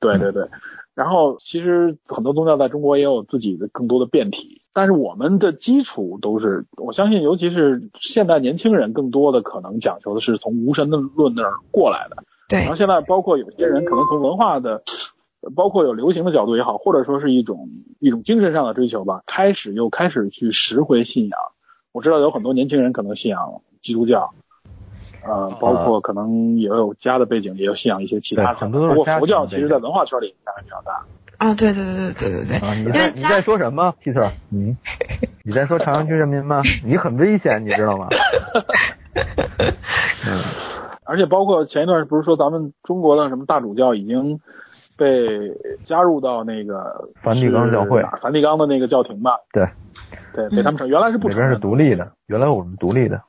[0.00, 0.48] 对对对。
[0.94, 12.16] 然后其实很多宗教在中国也有自己的更多的变体，但是我们的基础都是，我相信尤其是现代年轻人更多的可能讲求的是从无神论论那儿过来的。
[12.48, 14.82] 对然后现在包括有些人可能从文化的，
[15.56, 21.38] 包括有流行的角度也好，或者说是一种一种精神上的追求吧，开始又开始去拾回信仰。
[21.92, 24.32] 我知道有很多年轻人可能信仰基督教，
[25.24, 31.04] 呃，包括可能也有家的背景，也有信仰一些其他很多都是不过佛教其实在文化圈里影响还比较大。
[31.38, 34.30] 啊，对对对对对对啊，你对，因为家在你在说什么，Peter？
[34.52, 34.76] 嗯，
[35.42, 36.62] 你在说朝阳区人民吗？
[36.86, 38.06] 你很危险，你知道吗？
[39.14, 40.38] 嗯，
[41.04, 44.38] 而且包括前一段不是说咱们中国的什么大主教已经
[44.96, 45.06] 被
[45.82, 49.32] 加入到那个梵蒂冈教会梵蒂冈的那个教廷吧？
[49.52, 49.68] 对，
[50.32, 53.20] 对，被他们承原来是不里边是承认的，独立的，原来我们独立的，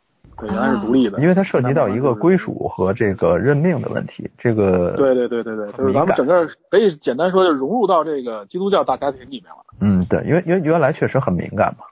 [0.48, 4.30] 对，原来是独立的，因为它涉及到一个归属和这个任命的问题。
[4.38, 9.66] 这个对对对对对，就是咱们整个可以简单说，就融入到这个基督教大家庭里面了。
[9.80, 11.86] 嗯，对，因为因为原来确实很敏感嘛，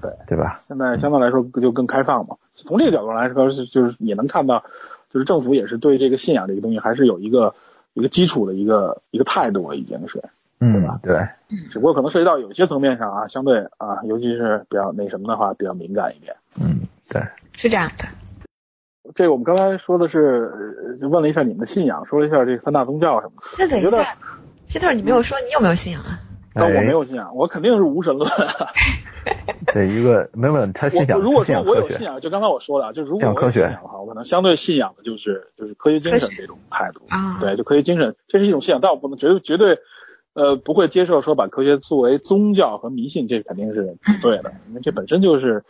[0.00, 0.60] 对对吧？
[0.68, 2.36] 现在相对来说就更开放嘛。
[2.54, 4.64] 从这个角度来说，就是也能看到，
[5.10, 7.54] 就是政府也是对这个信仰这个东西还是有一个
[7.92, 10.22] 一个基础的一个一个态度了，已经是。
[10.58, 11.20] 嗯，对，
[11.70, 16.34] 只不过可能涉及到有些层面上啊，相对啊，尤其是比较那什么的话，比较敏感一点。
[16.58, 18.04] 嗯，对，是这样的。
[19.14, 23.46] 这个我们刚才说的是，呃就问了一下你们的信仰，说了一下这三大宗教什么的。
[23.58, 24.16] 那等我觉得一下
[24.68, 26.20] ，Peter，你没有说你有没有信仰啊？
[26.54, 28.30] 但我没哎有信仰，我肯定是无神论。
[29.72, 37.02] 对一个没问他信仰如果信说仰科学，我有信仰，就刚才我说的，啊，就如果我有信仰科学的话，我可能相对信仰的就是就是科学精神这种态度。
[37.08, 39.78] 啊，对，就科学精神，这是一种信仰，但我不能绝对绝对，
[40.36, 45.64] 呃，不会接受说把科学作为宗教和迷信，这肯定是不对的， 因为这本身就是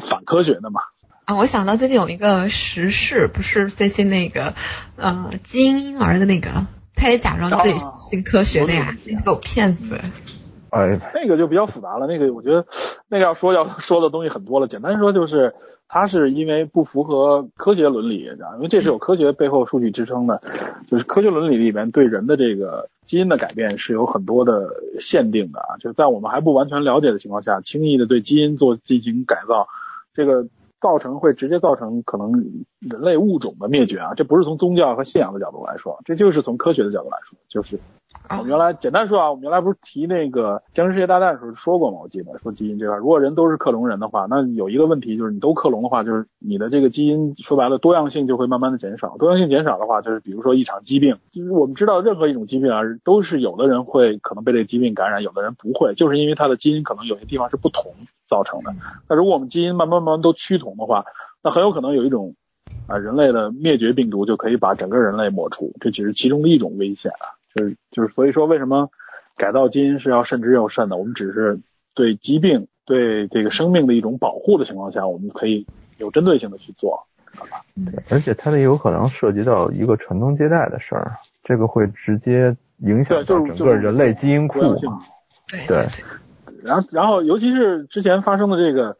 [0.00, 0.80] 反科学的嘛。
[1.24, 4.54] 啊，我想到最近有一个时事，不是最近那个
[4.96, 6.48] 呃基因婴儿的那个，
[6.94, 10.00] 他也假装自己啊信科学的呀，有那个骗子。
[10.70, 12.64] 哎，那个就比较复杂了，那个我觉得
[13.08, 14.68] 那个要说要说的东西很多了。
[14.68, 15.52] 简单说就是，
[15.94, 18.24] 它是因为不符合科学伦理，
[18.54, 20.40] 因为这是有科学背后数据支撑的，
[20.88, 29.68] 就是科学伦理里面对人的这个基因的改变是有很多的限定的啊，就是在我们还不完全了解的情况下，轻易的对基因做进行改造，
[30.14, 30.48] 这个
[30.80, 32.32] 造成会直接造成可能
[32.80, 37.78] 人类物种的灭绝啊，这不是从宗教和信仰的角度来说，这就是从科学的角度来说，就是
[38.30, 41.98] 我们原来简单说啊，我们原来不是提那个《僵尸世界大战》的时候说过吗？
[42.02, 49.16] 我记得说基因这块，如果人都是克隆人的话，那有一个问题就是你都克隆的话，就是你的这个基因说白了多样性就会慢慢的减少。
[49.18, 57.92] 多样性减少的话，就是比如说一场疾病，就是我们知道任何一种疾病啊，都是有的人会可能被这个疾病感染，有的人不会，就是因为它的基因可能有些地方是不同
[58.26, 58.72] 造成的。
[59.08, 61.04] 那如果我们基因慢慢慢慢都趋同的话，
[61.42, 62.34] 那很有可能有一种
[62.86, 67.36] 啊人类的灭绝病毒就可以把整个人类抹除，这只是其中的一种危险啊。
[67.54, 68.90] 就是就是所以说为什么
[69.36, 70.96] 改造基因是要慎之又慎的？
[70.96, 71.60] 我们只是
[71.94, 75.66] 对疾病、对这个生命的一种保护的情况下，我们可以
[75.98, 77.06] 有针对性的去做。
[77.74, 81.12] 对，而且它也有可能涉及到一个传宗接代的事儿，
[81.42, 84.60] 这个会直接影响到整个人类基因库
[85.66, 85.86] 对，
[86.62, 88.96] 然后，然后尤其是之前发生的这个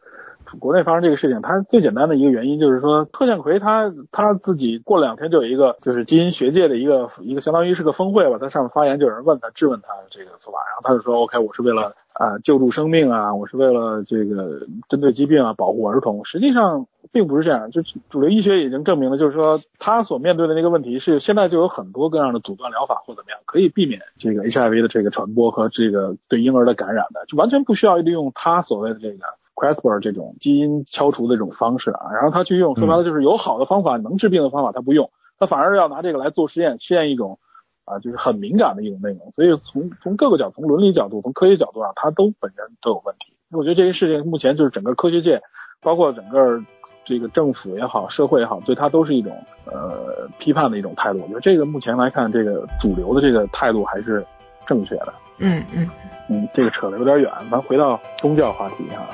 [0.59, 16.87] 国内发生这个事情，它最简单的一个原因就是说，特建奎他他自己过两天就有一个就是基因学界的一个一个相当于是个峰会吧，在上面发言，就有人问他质问他这个做法，然后他就说 OK，我是为了啊、救助生命啊，我是为了这个针对疾病啊保护儿童，实际上。
[17.11, 29.25] 并不是这样，就主流医学已经证明了，就是说他所面对的那个问题是现在就有很多各样的阻断疗法或怎么样，可以避免这个 HIV 的这个传播和这个对婴儿的感染的，就完全不需要利用他所谓的这个
[29.63, 37.39] CRISPR 这种基因敲除的这种方式啊，然后他去用，说白了就是有好的方法能治病的方法他不用，他反而要拿这个来做实验，实验一种
[37.85, 39.31] 啊，就是很敏感的一种内容。
[39.33, 43.33] 所以从从各个角，从伦理角度，从科学角度上，他都本身都有问题。
[43.51, 45.41] 我觉得这些事情目前就是整个科学界，
[45.81, 46.61] 包括整个
[47.05, 49.31] 这个政府也好，社会也好，对他都是一种
[49.65, 51.19] 呃批判的一种态度。
[51.21, 54.25] 我觉得这个目前来看，这个主流的这个态度还是
[54.65, 55.13] 正确的。
[55.39, 55.89] 嗯嗯
[56.29, 59.05] 嗯，这个扯得有点远，咱回到宗教话题哈。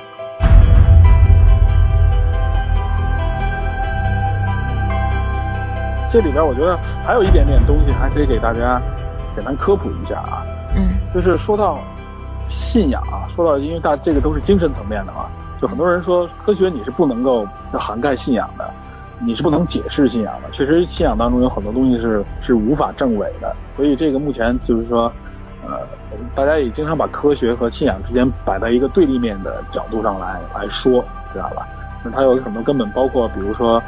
[6.12, 8.82] 这里边我觉得还有一点点东西还可以给大家
[9.36, 10.44] 简单科普一下啊，
[10.76, 11.78] 嗯就是说到
[12.50, 15.30] 信仰啊，说到因为大这个都是精神层面的啊，
[15.62, 18.68] 就很多人说科学你是不能够涵盖信仰的，
[19.20, 20.50] 你是不能解释信仰的。
[20.52, 25.12] 确实，信仰当中有很多东西是是无法证伪的，所以这个目前就是说，
[25.68, 25.82] 呃，
[26.34, 31.68] 大家也经常把科学和信仰之间摆在一个对立面的角度上来来说，知道吧？
[32.04, 33.80] 那它有很多根本，包括比如说。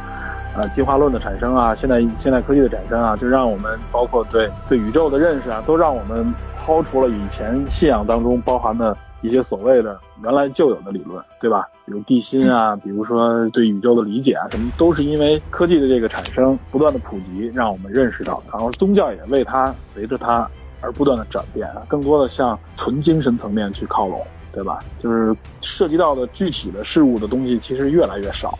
[0.55, 11.67] 呃，进化论的产生啊，现代现代科技的产生啊，就让我们包括对对宇宙的认识啊，都让我们抛除了以前信仰当中包含的一些所谓的原来就有的理论，对吧？
[11.85, 20.45] 比如地心啊，比如说对宇宙的理解啊，什么都是因为科技的这个产生，不断的普及，让我们认识到，然后宗教也为它随着它
[20.81, 24.79] 而不断的转变，更多的向纯精神层面去靠拢，对吧？
[24.99, 28.53] 就是涉及到的具体的事物的东西，其实越来越少。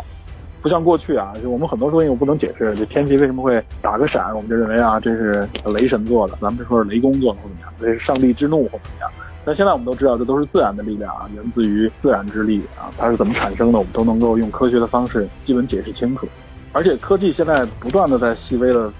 [0.61, 9.09] 不像过去啊，就我们很多东西我不能解释，这天气为什么会打个闪，我们就认为啊，这是雷神做的，咱们就说是雷公做的或怎么样，这是上帝之怒或怎么样。
[9.43, 16.27] 但现在我们都知道，这都是自然的力量啊，源自于自然之力啊，它是怎么产生的，我们都能够用科学的方式基本解释清楚。
[16.73, 18.93] 而且科技现在不断的在细微的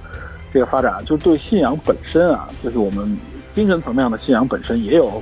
[0.52, 3.16] 这个发展，就对信仰本身啊，就是我们
[3.54, 5.22] 精神层面的信仰本身也有，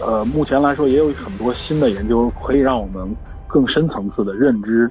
[0.00, 3.14] 呃，目前来说也有很多新的研究，可以让我们
[3.46, 4.90] 更深层次的认知。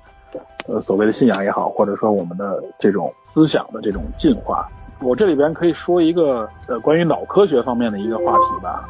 [0.67, 4.67] 呃，所谓的信仰也好，或者说我们的这种思想的这种进化，
[5.01, 8.87] 我这里边可以说一个呃关于脑科学方面的一个话题吧。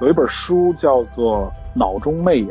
[0.00, 2.48] 有一本书叫做《脑中魅影》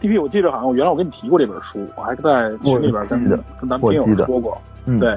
[0.00, 5.16] ，D P，我记得好像我原来我跟你提过这本书，我还在群里边跟跟咱们听友说过，嗯对。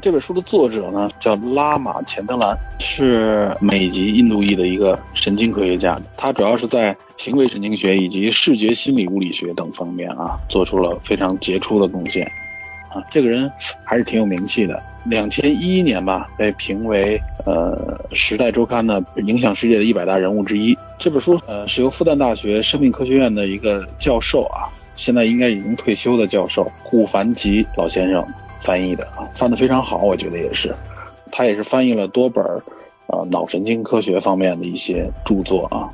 [0.00, 6.00] 这本书的作者呢叫拉玛钱德兰，是美籍印度裔的一个神经科学家。
[6.16, 12.30] 他主要是在行为神经学以及视觉心理物理学等方面啊，做出了非常杰出的贡献。
[12.90, 13.50] 啊，这个人
[13.82, 14.80] 还是挺有名气的。
[15.04, 20.76] 两千一一年吧，被评为呃《时代周刊》的影响世界的一百大人物之一。
[20.98, 28.24] 这本书呃是由复旦大学生命科学院的一个教授啊，现在应该已经退休的教授顾凡吉老先生。
[28.64, 30.74] 翻译的啊，翻得非常好，我觉得也是。
[31.30, 32.62] 他也是翻译了多本儿，
[33.08, 35.92] 呃，脑神经科学方面的一些著作啊。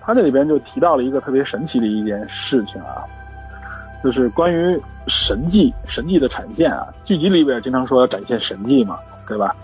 [0.00, 3.02] 他这里边就提到了一个特别神奇的一件事情啊，
[4.04, 6.86] 就是关于神迹，神迹的产现啊。
[7.04, 9.56] 剧集里边经常说要展现神迹嘛，对吧？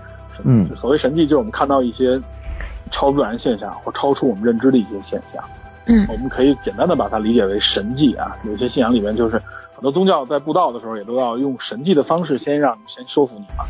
[0.43, 0.69] 嗯。
[0.77, 2.21] 所谓神迹，就是我们看到一些
[2.91, 5.45] 超自然现象或超出我们认知的一些现象。
[5.87, 6.05] 嗯。
[6.09, 8.37] 我们可以简单的把它理解为神迹啊。
[8.43, 9.41] 有些信仰里面就是。
[9.83, 13.64] 很多宗教在布道的时候，也都要用神迹的方式先让先说服你嘛，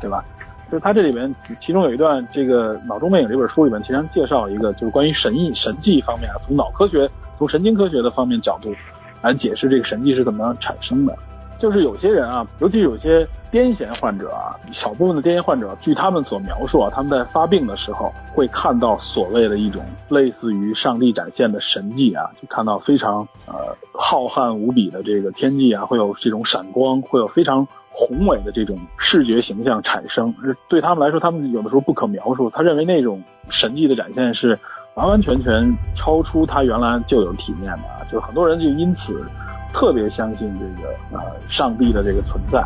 [0.00, 0.24] 对吧？
[0.68, 8.74] 就是他这里面其中有一段，这个《脑中魅影》这本书里面，其实介绍一个，就是关于神意神迹方面啊，从脑科学、从神经科学的方面角度
[9.22, 11.16] 来解释这个神迹是怎么样产生的。
[11.62, 30.34] 就是有些人啊，尤其有些癫痫患者啊，小部分的癫痫患者，据他们所描述啊，他们在发病的时候会看到所谓的一种类似于上帝展现的神迹啊，就看到非常呃浩瀚无比的这个天际啊，会有这种闪光，会有非常宏伟的这种视觉形象产生。
[30.68, 32.50] 对他们来说，他们有的时候不可描述。
[32.50, 34.58] 他认为那种神迹的展现是
[34.94, 39.24] 完完全全超出他原来就有体面的啊，就很多人就因此。
[39.72, 42.64] 特别相信这个呃上帝的这个存在，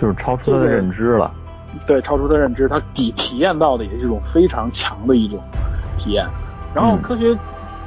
[0.00, 1.30] 就是超出他的认知了。
[1.86, 5.38] 对，超出他认知，他体体验到的也是一种非常强的一种
[5.98, 6.26] 体验。
[6.74, 7.36] 然后科学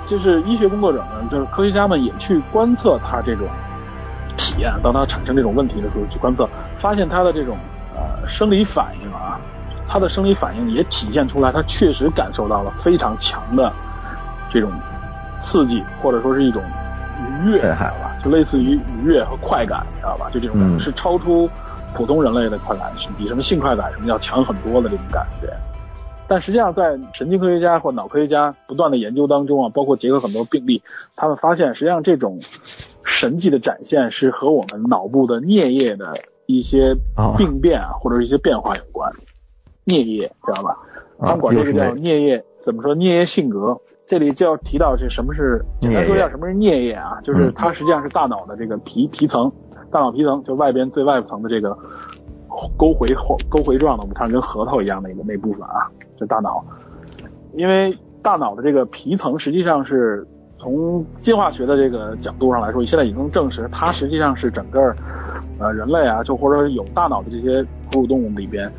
[0.05, 3.47] 就是医学工作者呢，就是科学家们也去观测他这种
[4.37, 7.57] 体验，当他产生这种问题的时候去观测，发现他的这种
[7.95, 9.39] 呃生理反应啊，
[9.87, 13.73] 他的生理反应也体现出来，他确实感受到了非常强的
[14.51, 14.71] 这种
[15.41, 16.61] 刺激，或者说是一种。
[17.19, 18.15] 愉悦，知道吧？
[18.23, 20.29] 就类似于愉悦和快感，你知道吧？
[20.33, 21.49] 就这种感觉是超出
[21.93, 25.51] 普通人类的快感，是比什么性快感什么要强很多的这种感觉。
[26.27, 30.83] 但实际上，在神经科学家或脑科学家不断的研究当中啊，包括结合很多病例，
[31.15, 32.39] 他们发现，实际上这种
[33.03, 36.13] 神迹的展现是和我们脑部的颞叶的
[36.45, 36.95] 一些
[37.35, 39.11] 病变啊，或者一些变化有关。
[39.85, 40.77] 颞叶，知道吧？
[41.19, 42.95] 他们管这个叫颞叶，怎么说？
[42.95, 43.79] 颞叶性格。
[44.09, 49.51] 这里就要提到这什么是简单说一下什么是颞叶啊，就是它实际上是大脑的这个皮皮层，
[49.91, 51.77] 大脑皮层就外边最外层的这个
[52.75, 53.07] 沟回
[53.47, 55.85] 沟回状的，我们看跟核桃一样的一个那部分啊，
[56.17, 56.65] 这大脑，
[57.53, 60.25] 因为大脑的这个皮层实际上是
[60.57, 64.91] 从进化学的这个角度上来说，现在已经证实它实际上是整个
[65.59, 68.71] 呃人类啊，就或者说有大脑的这些哺乳动物里边，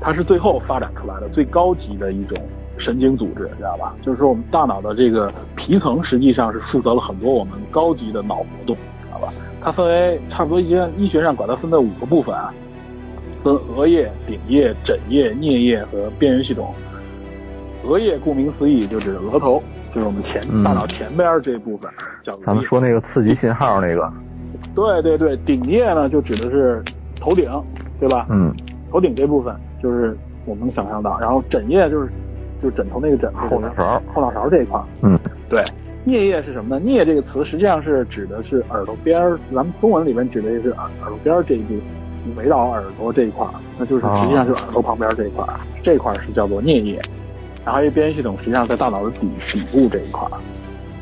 [0.00, 2.38] 它是最后发展出来的最高级的一种
[2.80, 3.94] 神经组织，知道吧？
[4.02, 8.74] 就是说我们大脑的这个皮层实际上是负责了很多我们高级的脑活动，
[9.04, 9.32] 知道吧？
[9.60, 12.52] 它分为差不多一些医学上管它分的五个部分啊，
[13.44, 16.74] 分额叶、顶叶、枕叶、颞叶和边缘系统。
[17.84, 19.62] 额叶顾名思义就指额头，
[19.94, 21.90] 就是我们前嗯大脑前边这部分
[22.22, 22.36] 叫。
[22.44, 24.12] 咱们说那个刺激信号那个，
[24.74, 26.82] 对对对，顶叶呢就指的是
[27.18, 27.50] 头顶，
[27.98, 28.26] 对吧？
[28.28, 28.54] 嗯，
[28.90, 30.14] 头顶这部分就是
[30.44, 32.10] 我们能想象到，然后枕叶就是
[32.62, 34.80] 就是枕头那个枕，后脑勺后脑勺这一块。
[35.02, 35.64] 嗯，对。
[36.06, 36.84] 颞叶是什么呢？
[36.86, 47.02] 颞这个词实际上是指的是耳朵边儿，咱们中文里面指的是耳耳朵边儿这一部分，围绕耳朵这一块儿，那就是哦实际上就是耳朵旁边这一块儿，这块儿是叫做颞叶。
[47.66, 50.40] 然后一个边缘系统实际上在大脑的底底部这一块儿，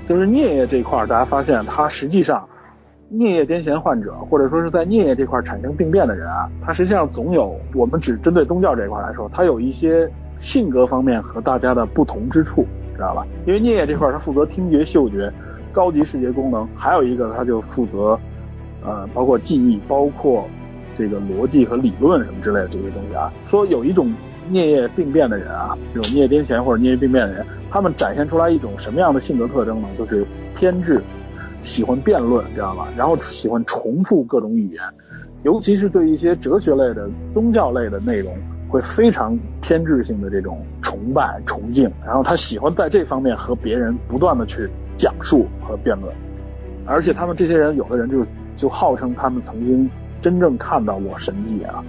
[0.09, 2.45] 就是颞叶这一块儿，大家发现它实际上
[3.13, 10.11] 颞叶癫痫患者，或者说是在颞叶这块产生病变的人啊，他实际上总有我们只针对宗教这一块来说，他有一些
[10.41, 13.27] 性格方面和大家的不同之处，知道吧？
[13.47, 15.33] 因为颞叶这块它负责听觉、嗅觉、
[15.73, 18.19] 高级视觉功能，还有一个它就负责
[18.85, 20.49] 呃包括记忆、包括
[20.97, 23.33] 这个逻辑和理论什么之类的这些东西啊。
[23.47, 24.13] 说有一种
[24.51, 29.89] 颞叶病变的人啊，这种颞叶癫痫或者颞叶病变的人，他们展现出来一种什么样的性格特征呢？
[29.99, 30.27] 就是
[30.57, 31.03] 偏执。
[31.61, 32.87] 喜欢辩论，知道吧？
[32.97, 34.81] 然后喜欢重复各种语言，
[35.43, 38.33] 尤其是对一些哲学类的、宗教类的内容，
[38.69, 41.91] 会非常偏执性的这种崇拜、崇敬。
[42.05, 46.15] 然后他喜欢在这方面和别人不断的去讲述和辩论，
[46.87, 48.25] 而且他们这些人，有的人就
[48.57, 49.91] 就号称他们曾经
[50.21, 51.83] 真正看到过神迹啊。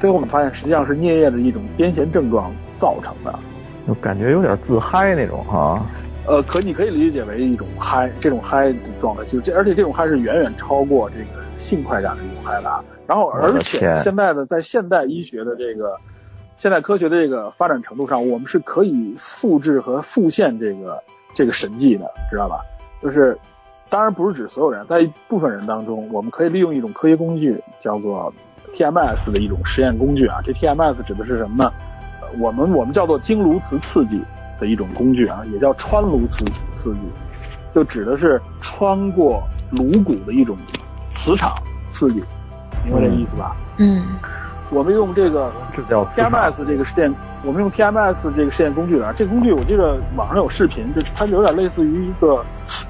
[0.00, 3.38] 最后我们发现，实际上是颞叶的一种癫痫症状造成的。
[3.86, 5.84] 就感觉有点自嗨那种哈。
[6.24, 12.84] 呃，可你可以理解为一种嗨，这种嗨的状态，就这，而且这种嗨是远远超过这个性快感的一种嗨的啊。
[13.08, 15.98] 然后，而且现在的在现代医学的这个
[16.62, 21.02] 现在科学的这个发展程度上，我们是可以复制和复现这个
[21.34, 22.60] 这个神迹的，知道吧？
[23.02, 23.36] 就是，
[23.90, 28.32] 当然不是指所有人，在一部分人当中，我们可以利用一种科学工具，叫做
[28.76, 30.38] TMS 的一种实验工具啊。
[30.44, 31.72] 这 TMS 指的是什么呢？
[32.38, 34.22] 我们我们叫做经颅磁刺激
[34.60, 37.00] 的一种工具啊，也叫穿颅磁刺激，
[37.74, 39.42] 就指的是穿过
[39.72, 40.56] 颅骨的一种
[41.12, 42.22] 磁场刺激，
[42.84, 43.56] 明白这意思吧？
[43.78, 44.00] 嗯
[44.72, 47.14] 我们用这个这叫 TMS 这个实验，
[47.44, 52.42] 我们用 TMS 这个实验工具啊，这个工具我记得网上有视频，就是它有点类似于一个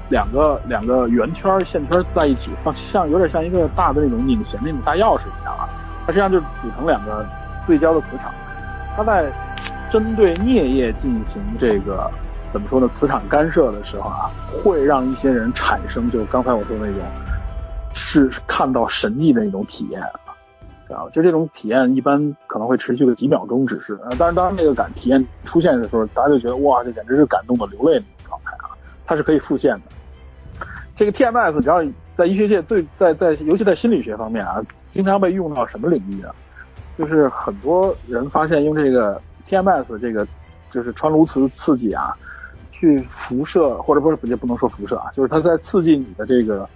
[0.07, 5.67] 两个两个圆圈线圈在一起，放像有点像一个大的那种拧弦那种大钥匙一样啊，
[6.05, 7.25] 它实际上就组成两个
[7.67, 8.31] 对焦的磁场，
[8.95, 9.29] 它在
[9.91, 12.09] 针对颞叶进行这个
[12.53, 14.31] 怎么说呢磁场干涉的时候啊，
[14.63, 17.01] 会让一些人产生就刚才我说的那种
[17.93, 20.01] 是看到神迹的那种体验。
[20.01, 20.32] 啊，
[20.89, 28.75] 啊就这种体验一般可能会持续个几秒钟，只是，呃，但是，当然这个感体验出现的时候，大家就觉得哇，这简直是感动的流泪那种状态啊，
[29.05, 29.81] 它是可以复现的。
[30.95, 31.83] 这个 TMS 只要
[32.15, 36.35] 在医学界最在在，尤其在心理学方面啊，经常被用到什么领域啊？
[36.97, 40.27] 就是很多人发现用这个 TMS 这个
[40.69, 42.15] 就是穿颅磁刺激啊，
[42.71, 46.67] 去辐射或者不是也不能说辐射啊，就是它在刺激你的这个。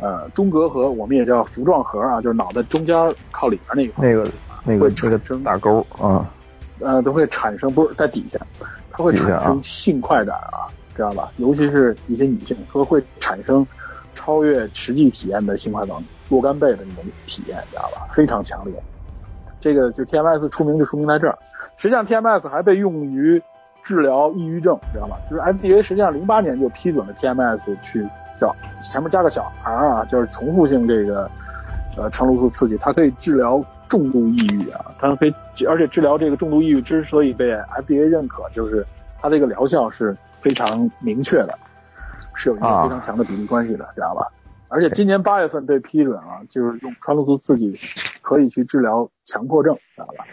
[0.00, 2.96] 呃，中隔核我们也叫辐状核啊，就是脑袋中间
[3.30, 4.30] 靠里边那一块，那个
[4.64, 6.28] 那个会那个产生大钩啊，
[6.80, 8.38] 呃，都会产生不是在底下，
[8.90, 10.66] 它会产生性快感啊，
[10.96, 11.30] 知道吧？
[11.38, 13.66] 尤其是一些女性，说会产生
[14.14, 15.96] 超越实际体验的性快感
[16.28, 18.08] 若干倍的那种体验，知道吧？
[18.14, 18.74] 非常强烈。
[19.60, 21.38] 这个就 TMS 出名就出名在这儿。
[21.76, 23.40] 实际上 TMS 还被用于
[23.82, 25.16] 治疗抑郁症，知道吧？
[25.30, 28.06] 就是 FDA 实际上零八年就批准了 TMS 去
[28.44, 31.30] 叫前面加个小孩儿啊，就是重复性这个
[31.96, 35.34] 呃穿颅素刺激，它可以治疗重度抑郁啊，它可以
[35.66, 38.86] 而且治疗这个重度抑郁之所以被 FDA 认可，就是
[39.20, 41.58] 它这个疗效是非常明确的，
[42.34, 44.26] 是有一个啊非常强的比例关系的，知道吧？
[44.68, 47.78] 而且今年八月份被批准啊，就是用穿颅素刺激
[48.22, 50.24] 可以去治疗强迫症，知道吧？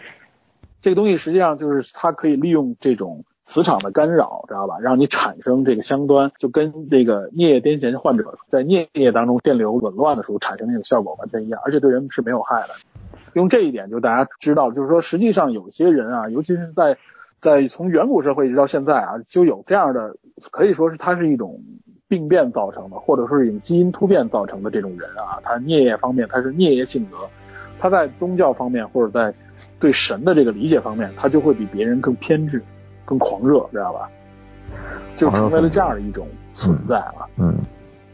[0.80, 4.78] 这个东西实际上就是它可以利用这种磁场的干扰，知道吧？
[4.80, 12.68] 让你产生这个相端，就跟这个颞叶癫痫患者在颞叶当中电流紊乱的时候产生那种效果完全一样，而且对人是没有害的。
[13.34, 16.96] 用这一点就大家知道，就是说实际上有些人啊，尤其是在
[17.42, 20.16] 在从远古社会一直到现在啊，就有这样的，
[20.50, 21.60] 可以说是它是一种
[22.08, 27.18] 病变造成的，或者说是一种基因突变造成的这种人啊，他颞叶方面他是颞叶性格，
[27.78, 29.34] 他在宗教方面或者在
[29.78, 32.62] 对神的这个理解方面，他就会比别人更偏执，
[33.12, 34.08] 更狂热，知道吧？
[35.16, 37.28] 就成为了这样的一种存在了。
[37.36, 37.54] 嗯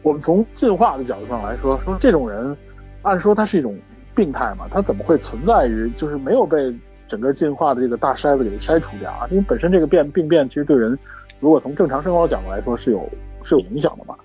[0.02, 2.56] 我们从进化的角度上来说，说这种人，
[3.02, 3.76] 按说他是一种
[4.14, 6.74] 病态嘛，他怎么会存在于就是没有被
[7.06, 9.28] 整个进化的这个大筛子给筛除掉啊？
[9.30, 10.98] 因为本身这个变病变其实对人，
[11.38, 13.08] 如果从正常生活的角度来说是有
[13.44, 14.16] 是有影响的嘛。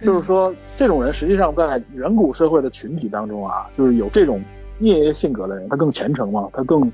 [0.00, 4.40] 就是说，这种人实际上在远古社会的群体当中啊，就是有这种
[4.78, 6.90] 孽性格的人，他更虔诚嘛，他更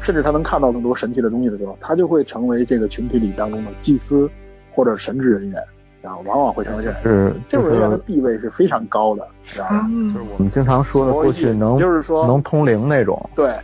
[0.00, 4.28] 甚至他能看到更多神奇的东西的时候，他就会成为这个群体里当中的祭司
[4.72, 5.62] 或者神职人员，
[6.02, 7.02] 然后往往会成为这样。
[7.02, 9.86] 是这种人员的地位是非常高的，知道吧？
[9.88, 13.54] 嗯就是我我们经常说的过去能就是说能通灵那种，对，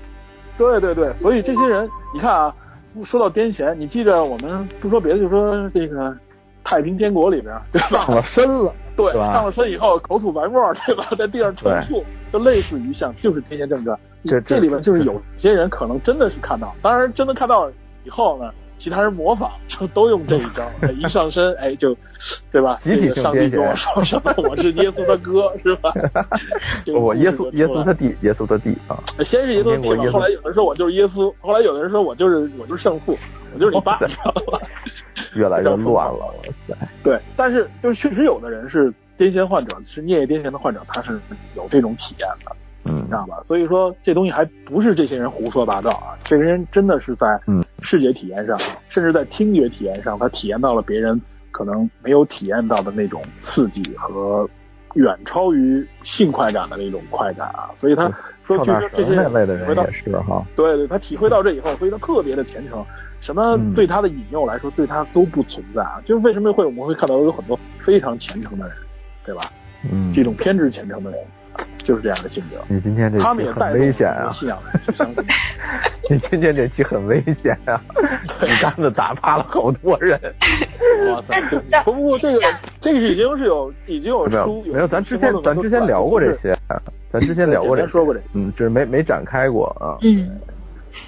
[0.59, 2.55] 对对对，所以这些人，你看啊，
[3.03, 6.17] 说到癫痫，你记着我们不说别的，就说这个
[6.65, 8.05] 太平天国里边，对吧？
[8.07, 11.09] 上了身了，对，对上了身以后口吐白沫，对吧？
[11.19, 13.99] 在地上抽搐，就类似于像就是天蝎症状。
[14.47, 17.71] 这里面就是有些人可能真的是看到，当然真的看到
[18.05, 18.51] 以后呢，
[18.85, 21.97] 其他人模仿就都用这一招，哎一上身哎就，
[22.53, 22.77] 对吧？
[22.83, 25.91] 集体上帝跟我说什么，我是耶稣的哥，是吧？
[26.85, 33.17] 这个我耶稣耶稣的弟，耶稣的弟啊，先是耶稣的弟后来有人说我就是耶稣，后来有的人说我就是我就是圣父，
[33.55, 34.61] 我就是你爸，你知道吧？
[35.35, 36.35] 越来越乱了， 哇
[36.67, 41.19] 塞，对，但是就是确实有的人是癫痫患者，是颞叶癫痫的患者，他是
[41.57, 42.55] 有这种体验的，
[42.85, 43.05] 嗯。
[43.07, 43.41] 知道吧？
[43.45, 47.63] 所以说这东西还不是这些人胡说八道啊，这些人真的是在嗯。
[47.83, 48.59] 视觉体验上，
[48.89, 51.21] 甚至在听觉体验上，他体验到了别人
[51.51, 54.49] 可能没有体验到的那种刺激和
[54.95, 58.11] 远超于性快感的那种快感啊，所以他
[58.43, 62.83] 说就是这些绳那类的人也是哈，对对，他体会到这以后，所以他特别的虔诚，
[63.21, 63.75] 什么嗯。
[63.75, 66.01] 对他的引诱来说，对他都不存在啊。
[66.05, 68.77] 就是为什么会我们会看到有很多非常虔诚的人，
[69.27, 69.43] 对吧？
[69.91, 71.21] 嗯，这种偏执虔诚的人，
[71.85, 72.57] 就是这样的性格。
[72.69, 75.25] 你今天这他们期很也带危险啊，信仰的人去相信。
[76.11, 77.81] 你今天这期很危险啊，
[78.41, 80.19] 你杆子打趴了好多人，
[81.09, 81.41] 哇塞！
[81.69, 82.41] 这不不，这个
[82.81, 86.55] 这个已经是有已经有没有书没有，咱之前咱之前聊过这些，
[87.13, 88.27] 咱之前聊过这些，说过这些。
[88.33, 90.41] 嗯，就是没没展开过啊，嗯。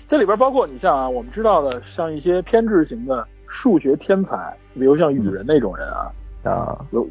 [0.09, 6.11] 这里边包括你像啊，我们知道的，像一些偏执型的数学天才，比如像雨人那种人啊，
[6.43, 7.07] 啊，有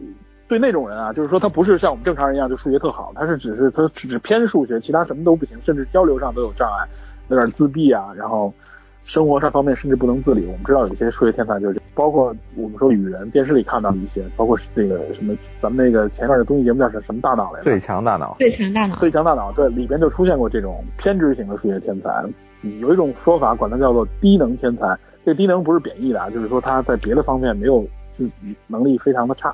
[0.47, 6.87] 对那种人啊，就是说他不是像我们正常人一样就数学特好，他是只是他只偏数学，其他什么都不行，甚至交流上都有障碍，
[7.29, 8.53] 有点自闭啊，然后
[9.03, 10.45] 生活上方面甚至不能自理。
[10.45, 17.63] 我们知道有一些数学天才就是，包括我们说雨人，电视里看到的一些，包括那个什么咱们那个前段的综艺节目叫什什么大脑来着？
[17.63, 22.23] 最强大脑，最强大脑最强大脑，对，里边就出现过这种偏执型的数学天才。
[22.79, 27.83] 有一种说法管它叫做低能天才，这低能不是贬义的啊，就是说他在别的方面没有
[28.17, 28.25] 就
[28.67, 29.53] 能力非常的差，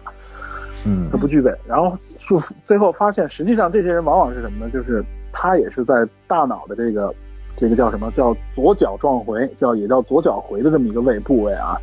[0.85, 1.53] 嗯他不具备。
[1.67, 4.71] 然后就最后发现，实际上这些人往往是什么呢？
[4.71, 7.13] 就是他也是在大脑的这个
[7.55, 11.77] 这个叫什么叫左脚状回，叫也叫左脚回的这么一个位部位啊，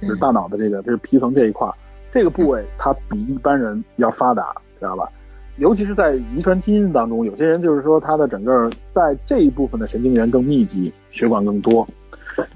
[0.00, 1.68] 就是大脑的这个这是皮层这一块，
[2.12, 5.08] 这个部位它比一般人要发达，知道吧？
[5.56, 11.84] 尤其是在遗传基因当中，有些人就是说他的整个在这一部分的神经元更密集，血管更多，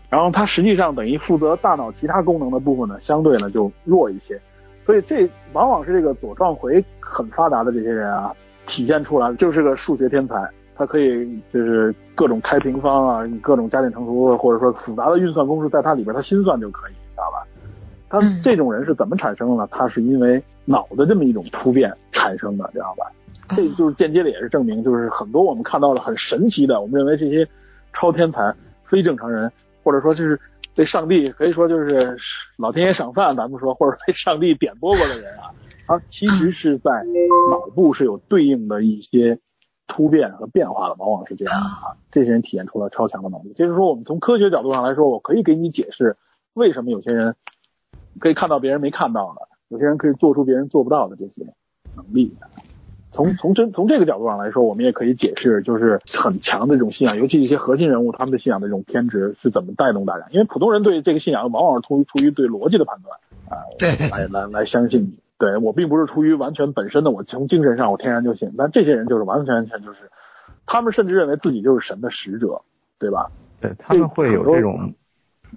[0.09, 4.41] 然后他实际上等于负责大脑其他功能的部分呢，相对呢就弱一些，
[4.85, 8.35] 所以这往往是这个左状回很发达的这些人啊，
[8.67, 17.47] 体现出来就是个数学天才，他可以就是各种开平方啊，各种加减乘除或者说复杂的运算公式，在他里边他心算就可以，知道吧？
[18.09, 19.69] 他嗯这种人是怎么产生的呢？
[19.71, 23.07] 他是因为脑的这么一种突变产生的，知道吧？
[23.55, 27.47] 这就是间接的也是证明，就是很多我们看到的很神奇的，我们认为这些
[27.93, 28.55] 超天才、
[28.85, 29.51] 非正常人，
[29.83, 30.39] 或者说就是
[30.75, 32.17] 被上帝可以说就是
[32.57, 35.53] 老天爷赏饭，咱们说，或者被上帝点拨过的人啊，
[35.87, 36.91] 他其实是在
[37.51, 39.39] 脑部是有对应的一些
[39.87, 41.97] 突变和变化的，往往是这样啊。
[42.11, 43.53] 这些人体现出了超强的能力。
[43.53, 46.17] 就是说，我们从科学角度上来说，我可以给你解释
[46.55, 47.37] 为什么有些人
[48.19, 51.45] 可以看到别人没看到的，有些人可以做出别人做不到的这些
[51.95, 52.35] 能力。
[53.13, 60.27] 从从真从这个角度上来说，我们也可以解释，就是很强的这种信仰，尤其一些核心人物他们的信仰的这种偏执是怎么带动大家。
[60.31, 65.19] 因为普通人对这个信仰往往是出于出于对逻辑的判断啊，对对来来来相信你。
[65.39, 68.55] 对我并不是出于完全本身的，我从精神上我天然就信。
[68.57, 70.11] 但这些人就是完完全全就是，
[70.67, 72.63] 他们甚至认为自己就是神的使者，
[72.99, 73.31] 对吧？
[73.61, 74.95] 对他们会有这种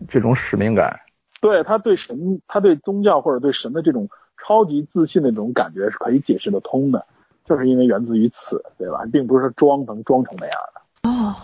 [0.10, 1.00] 这种使命感，
[1.40, 4.10] 对他对神，他对宗教或者对神的这种
[4.44, 7.06] 超级自信的这种感觉是可以解释得通的，
[7.46, 9.04] 就是因为源自于此，对吧？
[9.12, 11.36] 并不是说装能装成那样的，哦，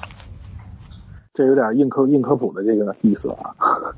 [1.33, 3.55] 这有点硬科硬科普的这个意思啊。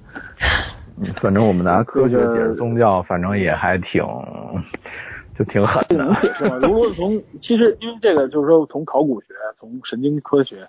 [0.99, 4.03] 嗯，反正我们拿科学解释宗教，反正也还挺
[5.35, 6.57] 就挺狠这能的，解释吗？
[6.61, 10.67] 如果从其实因为这个就是说从考古学、从神经科学，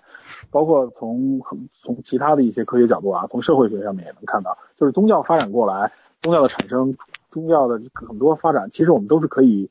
[0.49, 1.39] 包括从
[1.73, 6.97] 从其他的一些科学角度啊，从社会学上面也能看到，就是宗教发展过来，宗教的产生，
[7.29, 9.69] 宗教的很多发展，其实我们都是可以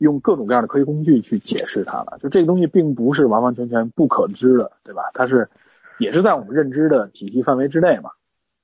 [0.00, 2.18] 用各种各样的科学工具去解释它了。
[2.20, 5.04] 就这个东西并不是完完全全不可知的，对吧？
[5.14, 5.48] 它是
[5.98, 8.10] 也是在我们认知的体系范围之内嘛，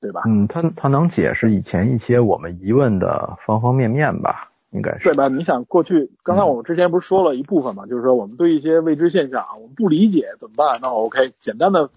[0.01, 0.23] 对吧？
[0.27, 4.51] 嗯，它它能解释以前一些我们疑问的方方面面吧。
[4.73, 5.29] 应该是对吧？
[5.29, 10.79] 你想过去，刚才我们之前不是说了一部分嘛，就是说我们对一些未知现象，我们不理解怎么办？
[10.83, 11.89] 那 OK，简单的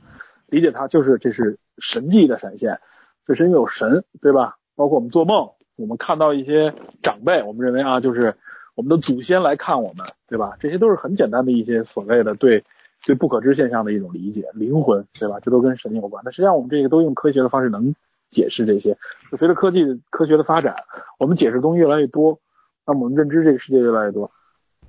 [0.45, 2.79] 理解它就是这是神迹的闪现，
[3.25, 4.57] 这是因为有神，对吧？
[4.75, 8.35] 包括我们做梦，我们看到一些长辈，我们认为啊，就是
[8.79, 10.55] 我们的祖先来看我们，对吧？
[10.61, 12.63] 这些都是很简单的一些所谓的对
[13.05, 15.37] 对不可知现象的一种理解，灵魂，对吧？
[15.41, 16.23] 这都跟神有关。
[16.23, 17.93] 那实际上我们这个都用科学的方式能
[18.31, 18.97] 解释这些。
[19.37, 20.73] 随着科技科学的发展，
[21.17, 22.39] 我们解释东西越来越多。
[22.85, 24.31] 那我们认知这个世界越来越多，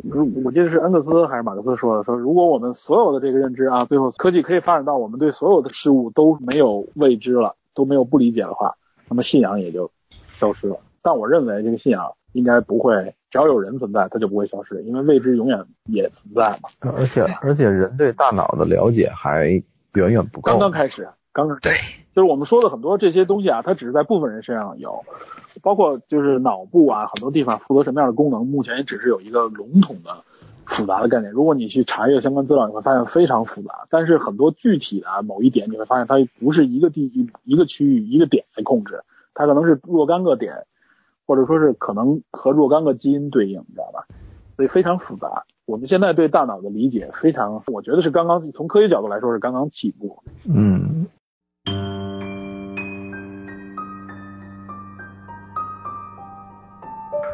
[0.05, 8.77] 如我记得是恩格斯还是马克思说的，说如果我们所有的这个认知啊，最后科技可以发展到我们对所有的事物都没有未知了，都没有不理解的话，
[9.09, 9.91] 那么信仰也就
[10.31, 10.79] 消失了。
[11.03, 16.69] 但我认为这个信仰应该不会，只要有人存在，它就不会消失，因为未知永远也存在嘛。
[16.81, 19.47] 而且而且人对大脑的了解还
[19.95, 21.73] 远远不够，刚刚开始，刚刚对，
[22.15, 25.05] 就是我们说的很多这些东西啊，它只是在部分人身上有。
[25.63, 30.23] 包括就是脑部啊，很多地方负责什么样的功能，目前也只是有一个笼统的
[30.65, 31.33] 复杂的概念。
[31.33, 33.87] 如果你去查阅相关资料，你会发现非常复杂。
[33.91, 39.03] 但是很多具体的某一点，你会发现它不是一个地一一个区域一个点来控制，
[39.35, 40.67] 它可能是若干个点，
[41.31, 44.05] 或者说是可能和若干个基因对应，你知道吧？
[44.57, 45.45] 所以非常复杂。
[45.65, 50.25] 我们现在对大脑的理解非常，我觉得是刚刚从科学角度来说是刚刚起步。
[50.53, 51.07] 嗯。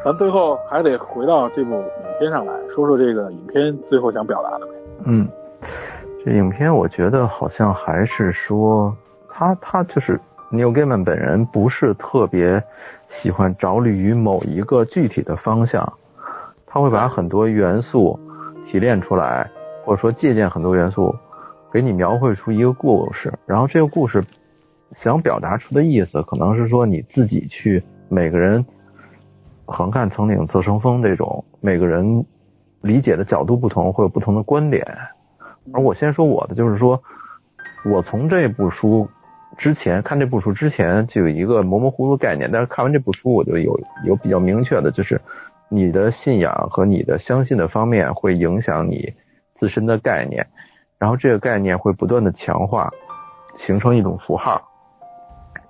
[0.04, 4.72] 咱最后还得回到这部影片上来说说这个影片最后想表达的呗。
[5.06, 5.26] 嗯，
[6.22, 8.94] 这影片我觉得好像还是说
[9.30, 10.20] 他他就是
[10.50, 12.62] Newgame 本人不是特别
[13.08, 15.92] 喜欢着力于某一个具体的方向，
[16.66, 18.18] 他会把很多元素
[18.66, 19.50] 提炼出来，
[19.84, 21.14] 或者说借鉴很多元素，
[21.72, 23.32] 给你描绘出一个故事。
[23.46, 24.24] 然后这个故事
[24.92, 28.64] 想表达出的意思，可能是说你自己去每个人。
[29.68, 32.24] 横看成岭侧成峰，这种每个人
[32.82, 34.86] 理解的角度不同，会有不同的观点。
[35.72, 37.02] 而我先说我的，就是说，
[37.84, 39.08] 我从这部书
[39.56, 45.20] 之前看这部书之前就有一个模模糊糊概念，但是看完这部书，我就有有比较明确的，就是
[45.68, 49.14] 你的信仰和你的相信的方面会影响你
[49.54, 50.46] 自身的概念，
[50.98, 52.90] 然后这个概念会不断的强化，
[53.56, 54.62] 形成一种符号。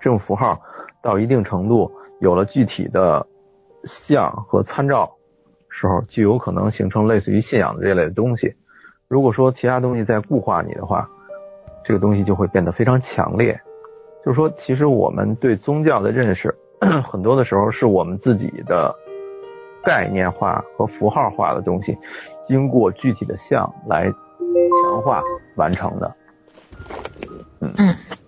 [0.01, 0.61] 这种符号
[1.03, 3.27] 到一定程度有了具体的。
[3.85, 5.13] 像和参照
[5.71, 8.57] 时候，就有可能形成类似于信仰的这类的东西。
[9.07, 11.09] 如果说其他东西在固化你的话，
[11.85, 13.61] 这个东西就会变得非常强烈。
[14.27, 16.53] 就是说，其实我们对宗教的认识，
[17.05, 18.93] 很多的时候是我们自己的
[19.85, 21.97] 概念化和符号化的东西，
[22.43, 24.11] 经过具体的像来
[24.83, 25.23] 强化
[25.55, 26.17] 完成的。
[27.61, 27.73] 嗯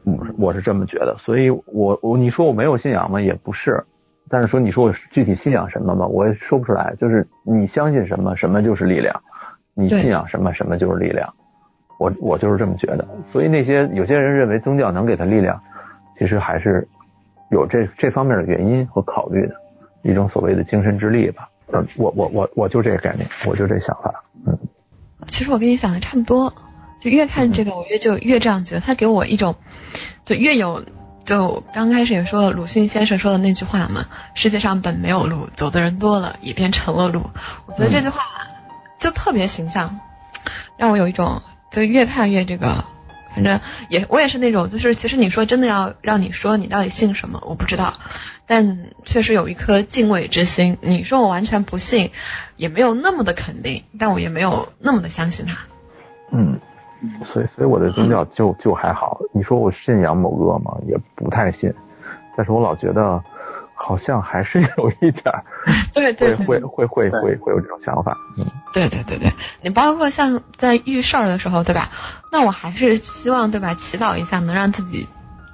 [0.04, 1.16] 嗯，我是这么觉得。
[1.18, 3.20] 所以我我你说我没有信仰吗？
[3.20, 3.82] 也不是。
[4.30, 6.94] 但是说你说我具体信仰什么吗，我也说不出来。
[7.00, 9.12] 就是你相信什么，什么就是力量；
[9.74, 11.28] 你信仰什么，什么就是力量。
[11.98, 13.04] 我我就是这么觉得。
[13.24, 15.60] 所以那些有些人认为宗教能给他力量，
[16.18, 16.88] 其实还是
[17.50, 19.54] 有这这方面的原因和考虑的，
[20.02, 21.48] 一种所谓的精神之力吧。
[21.72, 24.24] 嗯，我我我我就这个概念，我就这想法。
[24.46, 24.58] 嗯，
[25.28, 26.52] 其实我跟你想的差不多，
[27.00, 29.56] 就越看这个，我越就越这样觉得，他给我一种
[30.24, 30.84] 就越有。
[31.24, 37.28] 就刚开始也说了鲁迅先生说的那句话嘛，世界上本没有路，走的人多了，也变成了路。
[37.66, 38.22] 我觉得这句话
[38.98, 40.00] 就特别形象，
[40.78, 42.86] 让我有一种就越看越这个，
[43.38, 47.94] 反正也我也是那种，就是其实你说真的要让你说你到底信什么，我不知道，
[48.46, 50.76] 但确实有一颗敬畏之心。
[50.80, 52.10] 你说我完全不信，
[52.56, 55.58] 也没有那么的肯定，但我也没有那么的相信他。
[56.32, 56.58] 嗯。
[57.24, 59.20] 所以，所以我的宗教就就还好。
[59.32, 60.76] 你说我信仰某个吗？
[60.88, 61.72] 也不太信。
[62.36, 63.22] 但是我老觉得，
[63.80, 65.44] 好像还是 有一点儿，
[65.94, 68.16] 对对，会会会会会有这种想法。
[68.36, 69.32] 嗯，对对对对。
[69.62, 71.88] 你包括像在遇事儿的时候，对吧？
[72.32, 73.74] 那我还是希望，对吧？
[73.74, 75.06] 祈祷一下，能让自己，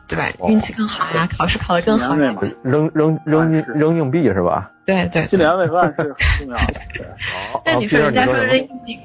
[0.09, 0.25] 对吧？
[0.49, 2.16] 运气更好呀，考试考得更好。
[2.16, 4.70] 扔扔扔扔硬币是吧？
[4.87, 5.27] 对对。
[5.27, 6.75] 心理安慰和暗示很重要的。
[6.95, 7.07] 对。
[7.66, 8.99] 那你说人家说扔硬币。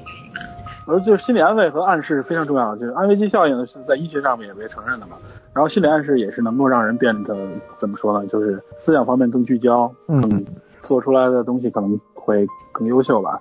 [0.86, 5.16] 而就是心理安慰和暗示是非常重要的，就是安慰剂效应是在医学上面也被承认的嘛。
[5.52, 7.36] 然后心理暗示也是能够让人变得
[7.78, 8.26] 怎么说呢？
[8.26, 10.44] 就是思想方面更聚焦，嗯，
[10.82, 13.38] 做出来的东西可能会更优秀吧。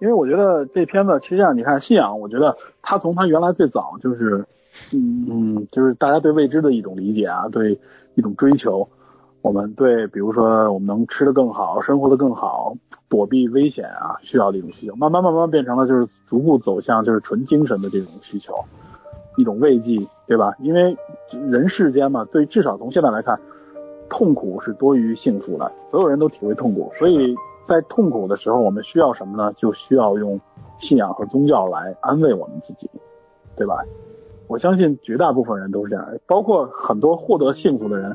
[0.00, 4.44] 因为我觉得这片子实际上你看信仰，我觉得它从它原来最早就是，
[4.92, 7.78] 嗯嗯，就是大家对未知的一种理解啊，对
[8.14, 8.88] 一种追求。
[9.42, 12.74] 我们对，比如说我们能吃得更好，生活得更好，
[13.08, 18.54] 躲避危险啊，需要的一种需求，慢慢慢慢变成了就是逐步走向就是纯精神的这种需求，
[19.38, 20.54] 一种慰藉，对吧？
[20.58, 20.94] 因为
[21.50, 23.40] 人世间嘛，对至少从现在来看，
[24.10, 27.34] 痛苦是多于幸福的，所有人都体会痛苦，所以
[27.64, 29.54] 在痛苦的时候，我们需要什么呢？
[29.54, 30.38] 就需要用
[30.78, 32.90] 信仰和宗教来安慰我们自己，
[33.56, 33.82] 对吧？
[34.48, 38.14] 我相信绝大部分人都是这样，包括很多获得幸福的人。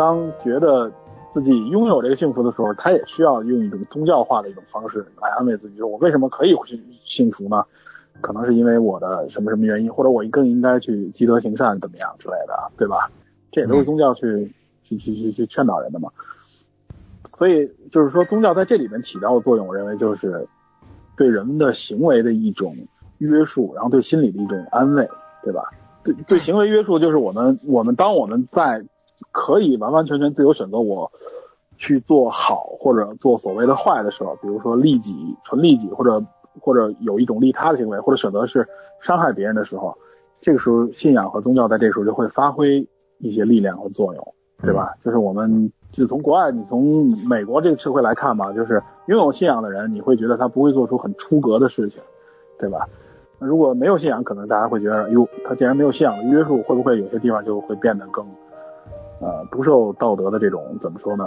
[0.00, 0.90] 当觉得
[1.34, 6.56] 自己拥有这个幸福的时候，他也需要用一种宗教化的一种方式来安慰自己，说我为什么可以
[7.04, 7.62] 幸福呢？
[8.22, 13.10] 可能是因为我的什么什么原因，或者我更应该去积德行善，怎么样之类的，对吧？
[13.52, 14.50] 这也都是宗教去
[14.84, 16.10] 去去去去劝导人的嘛。
[17.36, 20.46] 所以就是说，宗教在这里面起到的作用，我认为就是
[21.14, 22.74] 对人们的行为的一种
[23.18, 25.06] 约束，然后对心理的一种安慰，
[25.44, 25.70] 对吧？
[26.02, 28.82] 对对，行为约束就是我们我们当我们在
[29.32, 31.10] 可以完完全全自由选择我
[31.76, 36.22] 去做好或者做所谓的坏的时候，比如说利己、纯利己，或者
[36.60, 38.68] 或者有一种利他的行为，或者选择是
[39.00, 39.96] 伤害别人的时候，
[40.40, 42.86] 这个时候信仰和宗教在这个时候就会发挥
[43.18, 44.94] 一些力量和作用，对吧？
[45.04, 52.02] 就是我们就从国外，你从美国这个社会来看吧，就是拥有信仰的人，你会觉得他不会做出很出格的事情，
[52.58, 52.88] 对吧？
[53.38, 58.26] 那如果没有信仰，可能大家会觉得，哟，他既然没有信仰的约束，会不会有些地方就会变得更？
[59.20, 61.26] 呃，不受道德的这种怎么说呢？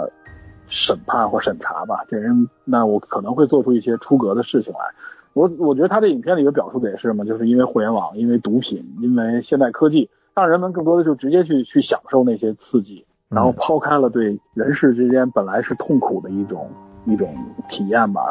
[0.66, 4.80] 审判或审查吧，这人那我可能会做出一些出格的事情来。
[5.34, 16.70] 我我觉得他这影片里边表述的也是嘛，就是因为互联网，因为毒品，因为现代科技，让人们更多的就直接去去享受那些刺激，然后抛开了对人世之间本来是痛苦的一种
[17.04, 17.36] 一种
[17.68, 18.22] 体验吧，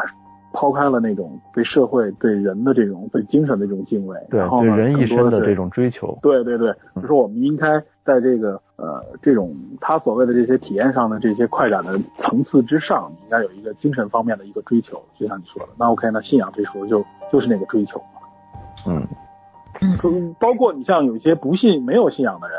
[0.53, 6.17] 抛开了那种对社会、对人的这种对精神的这种敬畏，对然后呢对人一生的这种追求。
[6.23, 15.69] 对对对，就是说我们应该在这个呃这种他所谓的这些体验上的这些快感的层次之上，你应该有一个精神方面的一个追求，就像你说的。
[15.77, 18.05] 那 OK，那信仰这时候就就是那个追求嘛。
[18.85, 19.07] 嗯
[19.81, 22.57] 嗯，包括你像有一些不信、没有信仰的人，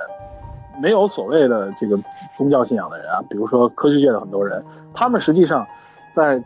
[0.81, 1.99] 没有所谓的这个
[2.37, 4.65] 宗教信仰的人啊，比如说科学界的很多人，
[4.95, 5.67] 他们实际上
[6.15, 6.43] 在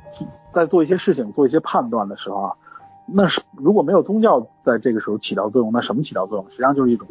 [0.52, 2.56] 在做一些事情、做一些判断的时候啊，
[3.10, 6.50] 那是如果没有宗教在这个时候起到作用，那什么起到作用？
[6.50, 7.06] 实际上就是一种，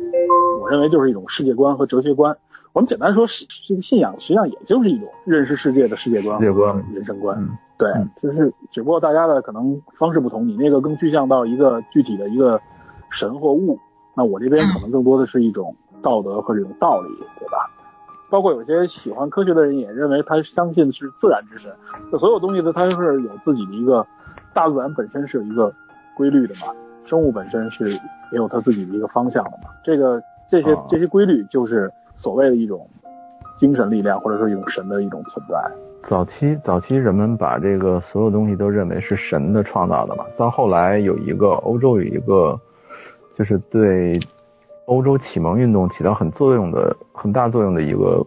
[0.62, 2.38] 我认为就是一种世界观和哲学观。
[2.74, 7.38] 我们简单说，是这个信仰实际上也就是一种认识世界的世界观、世界观、人生观。
[7.40, 12.60] 嗯对嗯，就是只不过大家的可能方式不同，你那个更具象到一个具体的一个
[13.12, 13.78] 神或物，
[14.16, 17.70] 那我这边可能更多的是一种道德和这种道理，对吧？
[18.32, 21.72] 包括有些喜欢科学的人也认为他相信是自然之神，
[22.12, 24.08] 这所有东西呢，它是有自己的一个
[24.56, 25.72] 大自然本身是有一个
[26.18, 26.74] 规律的嘛，
[27.06, 28.00] 生物本身是也
[28.34, 29.70] 有它自己的一个方向的嘛。
[29.84, 32.90] 这个这些啊这些规律就是所谓的一种
[33.56, 35.56] 精神力量，或者说一种神的一种存在。
[36.04, 42.60] 早期早期人们把这个所有东西都认为是神的创造的嘛，到后来有一个欧洲有一个，
[43.36, 44.20] 就是对
[44.86, 48.26] 欧洲启蒙运动起到很作用的很大作用的一个，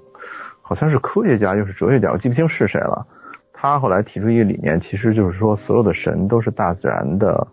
[0.61, 3.07] 好像是科学家又是哲学家，我记不清是谁了。
[3.53, 7.47] 他后来提出一个理念，其实就是说所有的神都是大自然的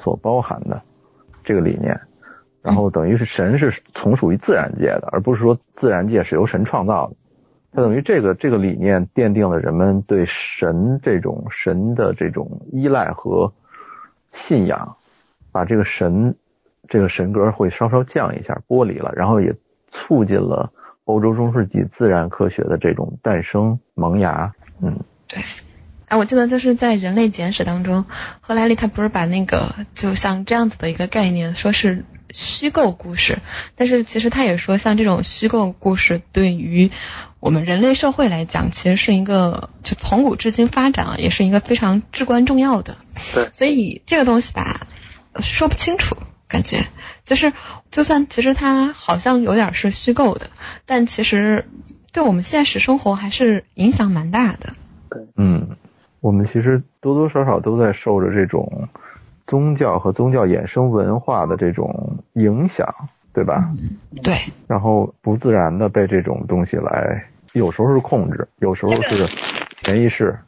[0.00, 0.82] 所包含的
[1.44, 2.00] 这个理念，
[2.62, 7.16] 然后等于是神是从属于自然界的，而不是说自然界是由神创造的。
[7.72, 13.52] 它等于这个这个理念奠定了人们对神这种神的这种依赖和
[14.32, 14.96] 信仰，
[15.52, 16.34] 把这个神
[16.88, 19.54] 这个神格会稍稍降一下，剥离了，然后也
[19.92, 20.72] 促进了
[21.04, 24.52] 欧洲中世纪自然科学的这种诞生萌芽。
[24.80, 24.98] 嗯，
[26.10, 28.04] 哎，我记得就是在《人类简史》当中，
[28.40, 33.38] 赫拉利他不是把那个就像这样子的一个概念说是虚构故事，
[33.76, 36.90] 但是其实他也说，像这种虚构故事对于
[37.38, 42.96] 我们人类社会来讲，其实是一个就从古至今发展啊，也是一个非常至关重要的。
[43.32, 44.80] 对所以这个东西吧，
[45.40, 46.16] 说不清楚，
[46.48, 46.86] 感觉
[47.24, 47.52] 就是
[47.92, 50.50] 就算其实它好像有点是虚构的，
[50.86, 51.68] 但其实
[52.10, 54.72] 对我们现实生活还是影响蛮大的。
[55.08, 55.76] 对嗯，
[56.20, 58.88] 我们其实多多少少都在受着这种
[59.46, 62.86] 宗教和宗教衍生文化的这种影响，
[63.32, 63.70] 对吧？
[64.22, 64.34] 对，
[64.66, 69.26] 然后不自然的被这种东西来，有时候是控制，有时候是
[69.70, 70.38] 潜意识。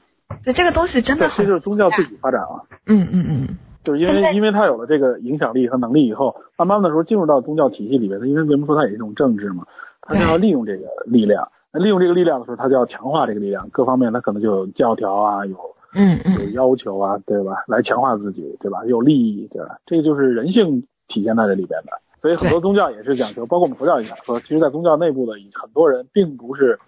[0.43, 2.65] 就这个东西真的这很，就是宗教自己发展了。
[2.87, 9.67] 嗯嗯嗯，就是因为因为它有了这个影响力和能力以后，慢慢的时候进入到宗教体系里面，它因为为什么说它也是一种政治嘛，
[10.01, 15.57] 它就要利用这个力量，那利用这个力量的时候，他就要强化这个力量，各方面他可能就有教条啊，有
[15.95, 17.65] 嗯嗯有要求啊，对吧？
[17.67, 18.85] 来强化自己，对吧？
[18.87, 19.79] 有利益，对吧？
[19.87, 21.93] 这个就是人性体现在这里边的。
[22.21, 26.79] 所以很多宗教也是讲究，包括我们佛教也讲说，其实，在宗教内部的很多人并不是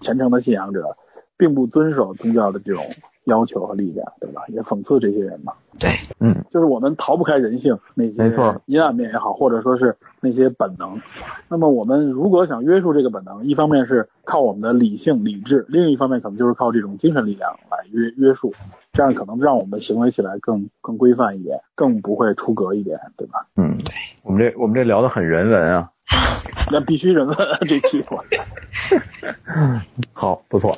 [0.00, 0.96] 虔诚的信仰者，
[1.38, 2.84] 并不遵守宗教的这种
[3.24, 4.42] 要求和力量，对吧？
[4.48, 5.52] 也讽刺这些人嘛。
[5.78, 5.88] 对，
[6.20, 8.12] 嗯，就是我们逃不开人性那些
[8.66, 11.00] 阴暗面也好，或者说是那些本能。
[11.48, 18.52] 那么我们如果想约束这个本能，一方面是靠我们的理性理智，另一方面可能就是靠这种精神力量来约约束，
[18.92, 23.46] 这样可能让我们行为起来更更规范一点，更不会出格一点，对吧？
[23.56, 23.78] 嗯，
[24.22, 25.90] 我们这我们这聊的很人文啊，
[26.70, 28.22] 那必须人文这期我。
[30.12, 30.76] 好，不错。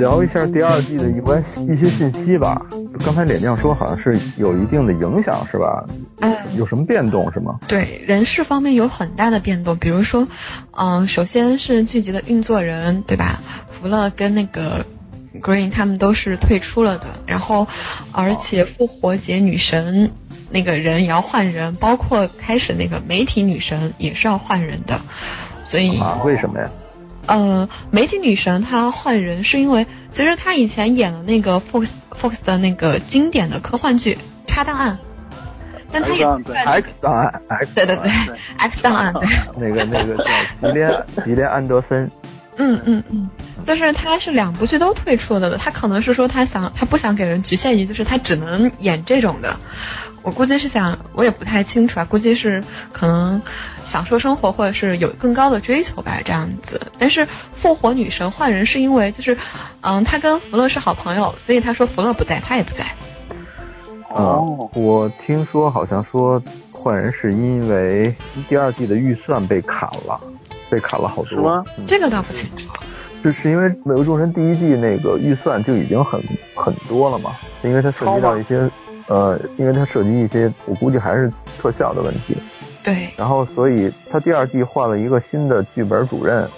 [0.00, 2.66] 聊一下第二季的一关一些信息吧。
[3.04, 5.84] 刚才脸酱说好像是有一定的影响，是吧？
[6.20, 6.34] 嗯。
[6.56, 7.60] 有什么变动是吗？
[7.68, 10.26] 对人事方面有很大的变动，比如说，
[10.72, 13.40] 嗯、首先是剧集的运作人，对吧？
[13.70, 14.84] 福乐跟那个
[15.40, 17.68] Green 他们都是退出了的，然后
[18.10, 20.10] 而且复活节女神
[20.50, 25.00] 那个人也要换人，包括开始那个媒体女神也是要换人的，
[25.60, 26.68] 所以啊，为什么呀？
[27.26, 34.18] 呃，媒体女神她换人是因为，其实她以前演了那个 Fox Fox 的那个经典的科幻剧
[34.50, 34.98] 《插档案》，
[35.92, 39.28] 但她也 X 档案 X 档案，X 对对对对 X 档案对。
[39.56, 40.24] 那个那个叫
[40.60, 42.10] 吉连吉连安德森，
[42.56, 43.30] 嗯嗯嗯，
[43.64, 49.56] 就是他是两部剧都退出了的，他可能是说他想他不想给人局限于就是他只能演这种的，
[50.22, 52.62] 我估计是想我也不太清楚啊，估计是
[52.92, 53.40] 可能
[53.84, 56.80] 享受生活或者是有更高的追求吧这样子。
[56.98, 59.36] 但是复活女神换人是因为就是
[59.80, 62.84] 嗯他跟福乐是好朋友，所以他说福乐不在他也不在。
[64.10, 66.42] 哦嗯，我听说好像说
[66.72, 68.14] 换人是因为
[68.48, 70.20] 第二季的预算被砍了，
[70.68, 71.26] 被砍了好多。
[71.26, 72.68] 是吗嗯这个倒不清楚。
[73.22, 76.18] 就是因为《美国众神》第一季那个预算就已经很
[76.54, 77.36] 很多了嘛？
[77.62, 78.58] 因为它涉及到一些
[79.10, 81.28] 呃，因为它涉及一些，我估计还是
[81.60, 82.36] 特效的问题。
[82.80, 86.48] 对，然后所以他第二季换了一个新的剧本主任，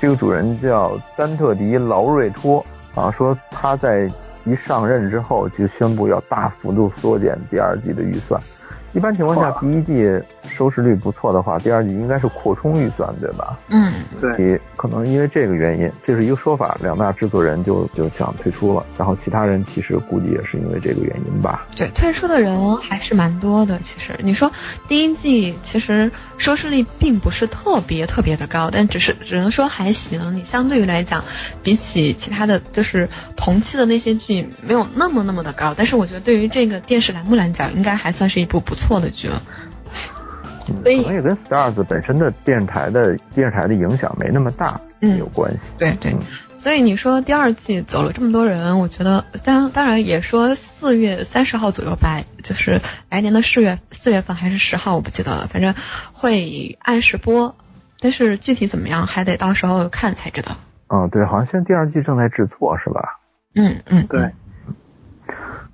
[0.00, 2.64] 这个主人叫丹特迪·劳瑞托
[2.94, 4.10] 啊，说他在
[4.44, 8.40] 一上任之后就宣布要大幅度缩减第二季的预算。
[8.92, 13.56] 一般情况下，第一季收视率不错的话，第二季应该是扩充预算，对吧？
[13.70, 21.68] 嗯对，也可能因为这个原因，这是一个说法，两大制作人就就想退出了，然后其他人其实估计也是因为这个原因吧。
[21.76, 23.78] 对，退出的人还是蛮多的。
[23.84, 24.50] 其实你说
[24.88, 30.34] 第一季其实收视率并不是特别特别的高，但只是只能说还行。
[30.34, 31.22] 你相对于来讲，
[31.62, 35.74] 比起其他的就是同期的那些剧，没有那么那么的高。
[35.76, 39.40] 但是我觉得对于这个电视栏目来讲，应该还算是一部不错的剧了。
[40.68, 45.58] 嗯，所以可能也跟 Stars 本身的电视台的电视台的影响没那么大嗯有关系。
[45.78, 46.18] 对对嗯，
[46.58, 55.74] 所以你说第二季走了这么多人，我觉得当当然也说四月三十号左右吧，就是来年的四月四月份还是十号我不记得了，反正
[56.12, 57.56] 会按时播，
[58.00, 60.56] 但是具体怎么样还得到时候看才知道。
[60.88, 63.18] 嗯，对，好像现在第二季正在制作是吧？
[63.54, 64.30] 嗯嗯，对，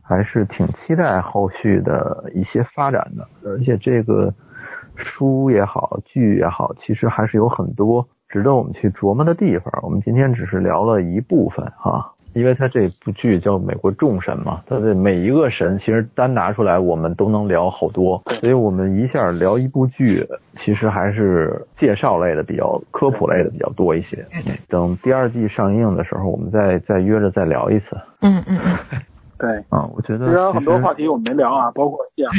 [0.03, 4.33] 还是挺期待后续的一些发展的，而且这个
[4.99, 9.73] 书也好，剧也好，其实还是有很多值得我们去琢磨的地方。
[9.83, 20.27] 我们今天只是聊了一部分哈，因为它这部剧叫《美国众神》嘛，它的每一个神其实单拿出来我们都能聊好多，所以我们一下聊一部剧，
[20.57, 24.27] 其实还是介绍类的比较科普类的比较多一些。
[24.69, 27.97] 等第二季上映的时候，我们再再约着再聊一次。
[28.21, 28.59] 嗯嗯
[28.93, 29.01] 嗯，
[29.39, 29.51] 对。
[29.69, 32.31] 啊，我觉得其实有很多话题我们没聊啊，包括像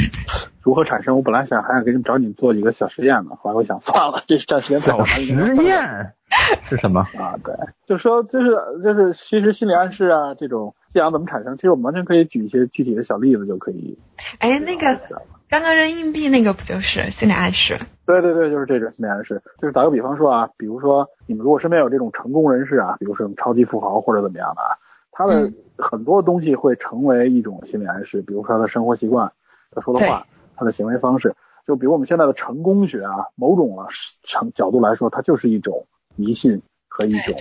[0.62, 1.16] 如何产生。
[1.16, 5.46] 我本来想还想给你们找你们做几个小实验呢，后来我想算了，这是占时间太长小了。
[5.46, 6.12] 实验
[6.68, 7.00] 是什么？
[7.18, 7.54] 啊，对，
[7.86, 8.50] 就说就是
[8.82, 13.98] 就是，其实心理暗示啊，这种信仰怎么产生，其实我们完全可以举一些具体的小例子就可以。
[14.38, 15.00] 哎，那个
[15.48, 17.76] 刚刚扔硬币那个不就是心理暗示？
[18.06, 19.42] 对对对，就是这种心理暗示。
[19.58, 24.78] 就是打个比方说啊，比如说你们如果身边有这种成功人士啊，比如说超级富豪或者怎么样的啊，
[25.20, 29.30] 他的嗯很多东西会成为一种心理暗示，比如说他的生活习惯、
[29.70, 31.34] 他说的话、他的行为方式。
[31.66, 33.86] 就比如我们现在的成功学啊，某种啊
[34.22, 37.34] 成角度来说，它就是一种迷信和一种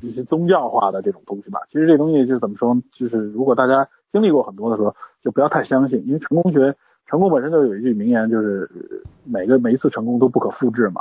[0.00, 1.60] 一些宗教化的这种东西吧。
[1.68, 6.74] 其实这东西就是怎么说，就是如果大家经历过很多的时候，就不要太相信，因为成功学
[7.06, 11.00] 成功本身就有一句名言，就是呃每个每一次成功都不可复制嘛。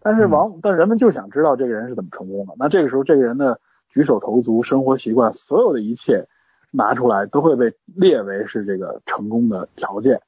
[0.00, 2.54] 但是往但人们就想知道这个人是怎么成功的。
[2.56, 3.60] 那这个时候，这个人的
[3.90, 6.26] 举手投足、生活习惯，所有的一切
[6.70, 10.20] 拿出来，都会被列为是这个成功的条件。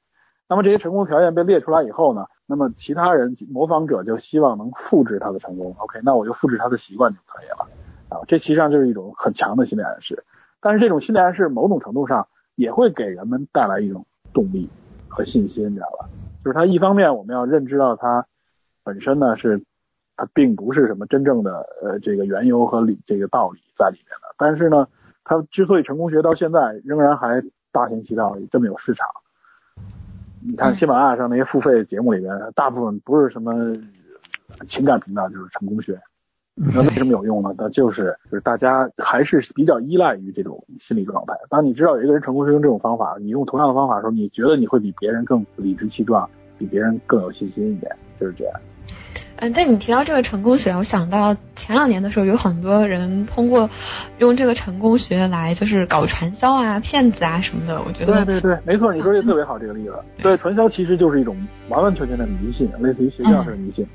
[0.47, 5.73] 那么这些成功条件被列出来以后呢，那么其他人模仿者就希望能复制他的成功。
[5.79, 7.67] OK，那我就复制他的习惯就可以了。
[8.09, 10.23] 啊，这其实上就是一种很强的心理暗示。
[10.59, 14.69] 但是这种心理暗示某种程度上也会给人们带来一种动力
[15.07, 16.09] 和信心，你知道吧？
[16.43, 18.27] 就是它一方面我们要认知到它
[18.83, 19.63] 本身呢是
[20.15, 24.87] 它并不是什么真正的呃这个缘由和理这个道理在里面的，但是呢，
[25.23, 29.07] 它之所以成功学到现在仍然还大行其道，这么有市场。
[30.45, 33.75] 你看喜马拉雅上那些付费节目里边，大部分不是什么
[34.67, 35.99] 情感频道，就是成功学。
[36.55, 37.55] 那为什么有用呢？
[37.57, 41.33] 那就是就是大家还是比较依赖于这种心理状态。
[41.49, 48.59] 当你知道有一个人成功是用这种方法，你用同样的方法的时候，你觉得你会比别人更理直气壮，比别人更有信心一点，就是这样。
[49.43, 53.69] 嗯，但你提到这个成功学，我想到前两年的时候，有很多人通过
[54.17, 57.81] 用这个成功学来就是搞传销啊、骗子啊什么的。
[57.85, 59.95] 我觉得对对对，没错，你说这特别好，这个例子。
[60.21, 61.35] 对，传销其实就是一种
[61.67, 63.85] 完完全全的迷信，类似于邪教式的迷信。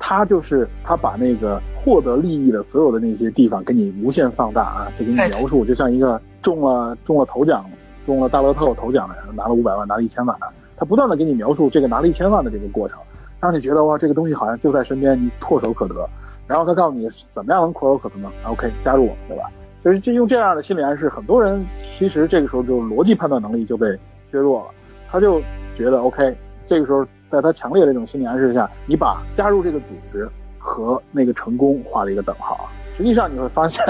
[0.00, 7.64] 他就是他把那个获得利益的所有的那些地方给你无限放大啊，就给你描述，就像一个中了中了头奖、
[8.04, 10.36] 中了大乐透头奖的人，拿了五百万、拿了一千万，
[10.76, 12.98] 他不断的给你描述这个拿了一千万的这个过程，
[13.40, 16.08] 让你觉得哇，这个东西好像就在身边，你唾手可得。
[16.46, 19.50] 然后他告诉你怎么样能唾手可得呢？OK，加入我们，对吧？
[19.84, 21.64] 就是就用这样的心理暗示，很多人
[21.96, 23.86] 其实这个时候就逻辑判断能力就被
[24.30, 24.70] 削弱了，
[25.10, 25.40] 他就
[25.74, 27.06] 觉得 OK，这个时候。
[27.28, 30.30] 在他强烈的这种心理暗示下，你把加入这个组织
[30.60, 32.68] 和那个成功画了一个等号。
[32.96, 33.84] 实际上你会发现，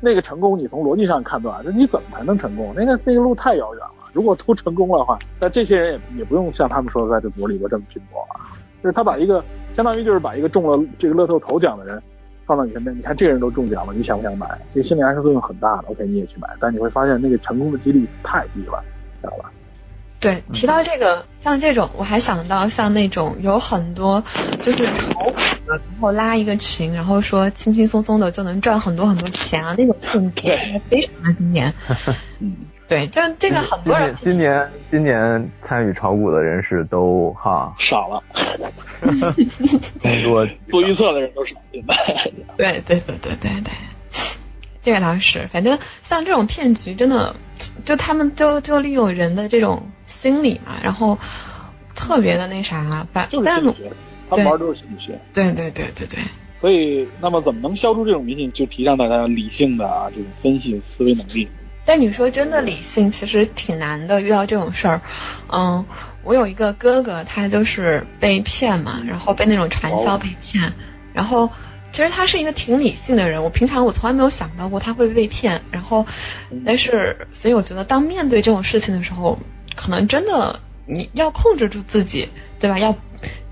[0.00, 2.74] 那个成功你从逻辑上判断，那你怎么才能成功？
[2.76, 4.10] 那个那个路太遥远了。
[4.12, 8.40] 如果都成功了的话，那这些人也也不用像他们说的在这组里边这么拼搏了。
[8.84, 9.42] 就是他把一个
[9.74, 12.00] 相当于就是把一个中了这个乐透头奖的人
[12.44, 14.46] 放到你身边，你看这个人都中奖了，你想不想买？
[14.74, 15.84] 这心理暗示作用很大的。
[15.88, 18.84] OK，你也去买，但你会发现那个成功的几率太低了，
[19.22, 19.50] 知道吧？
[20.20, 24.22] 对，提到这个，像这种，我还想到像那种有很多
[24.60, 25.32] 就是炒股
[25.64, 31.72] 的，然后拉一个群，然后说轻轻松松的就能赚很多很多钱啊，那种骗局现在非常的经典。
[32.40, 32.56] 嗯，
[32.86, 34.14] 对，就这个很多人。
[34.22, 38.22] 今年今年参与炒股的人士都哈少了，
[40.02, 41.96] 更多 做预测的人都少，明白？
[42.56, 43.72] 对对对对对对。
[44.82, 47.34] 这个倒是，反正像这种骗局，真的
[47.86, 51.18] 就他们就就利用人的这种心理嘛，然后
[51.94, 53.92] 特别的那啥，反就是心理学，
[54.28, 55.18] 他们玩都是心理学。
[55.32, 56.18] 对对对对对。
[56.60, 58.50] 所以，那么怎么能消除这种迷信？
[58.50, 61.48] 就提倡大家理性的啊，这种分析思维能力。
[61.84, 64.20] 但你说真的理性，其实挺难的。
[64.20, 65.02] 遇到这种事儿，
[65.48, 65.84] 嗯，
[66.22, 70.72] 我有一个哥哥，他就是被骗嘛，然后被那种传销被骗，
[71.12, 71.50] 然后。
[71.92, 76.04] 其实他是一个挺理性的人，我平常我从来没有想到过他会被骗，然后，
[76.66, 79.38] 但是所以我觉得当面对这种事情的时候，
[79.76, 82.80] 可能真的你要控制住自己，对吧？
[82.80, 82.96] 要，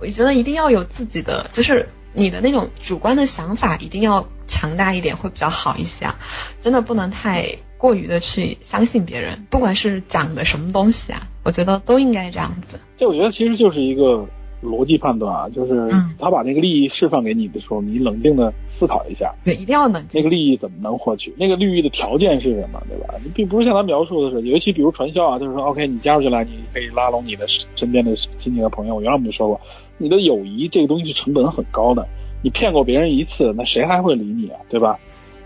[0.00, 6.18] 我觉得一定要有自己的，就是你的那种主观的想法一定要强大一点，会比较好一些啊。
[6.60, 7.46] 真的不能太
[7.78, 12.78] 过于的去相信别人，不管是讲的什么东西啊，我觉得都应该这样子。
[12.96, 14.26] 这我觉得其实就是一个。
[14.62, 15.88] 逻辑判断啊，就是
[16.20, 19.34] 他把那个利益释放给你的时候，你冷静的思考一下。
[19.44, 20.20] 对，一定要冷静。
[20.20, 21.34] 那个利益怎么能获取？
[21.36, 22.80] 那个利益的条件是什么？
[22.88, 23.14] 对吧？
[23.24, 27.44] 你并不是像他描述的是，尤其比如传销啊，就是说，OK，你加入进来，你可以拉拢你的
[27.74, 28.94] 身边的亲戚和朋友。
[28.94, 29.60] 我原来我们就说过，
[29.98, 32.06] 你的友谊这个东西是成本很高的。
[32.42, 34.60] 你骗过别人一次，那谁还会理你啊？
[34.68, 34.98] 对吧？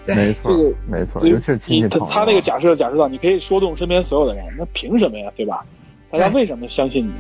[0.07, 2.15] 没错，这个没错，尤其是亲戚朋友。
[2.15, 5.31] 他那个假设假设到你可以说动身边所有的人，那凭什么呀？
[5.37, 5.67] 对吧？
[6.11, 7.13] 大家为什么相信你？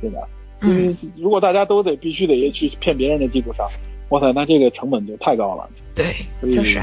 [0.00, 0.20] 对吧？
[0.60, 3.68] 嗯，如果大家都得必须得去骗别人的基础上，
[4.10, 5.68] 哇塞，那这个成本就太高了。
[5.94, 6.04] 对，
[6.52, 6.80] 就是。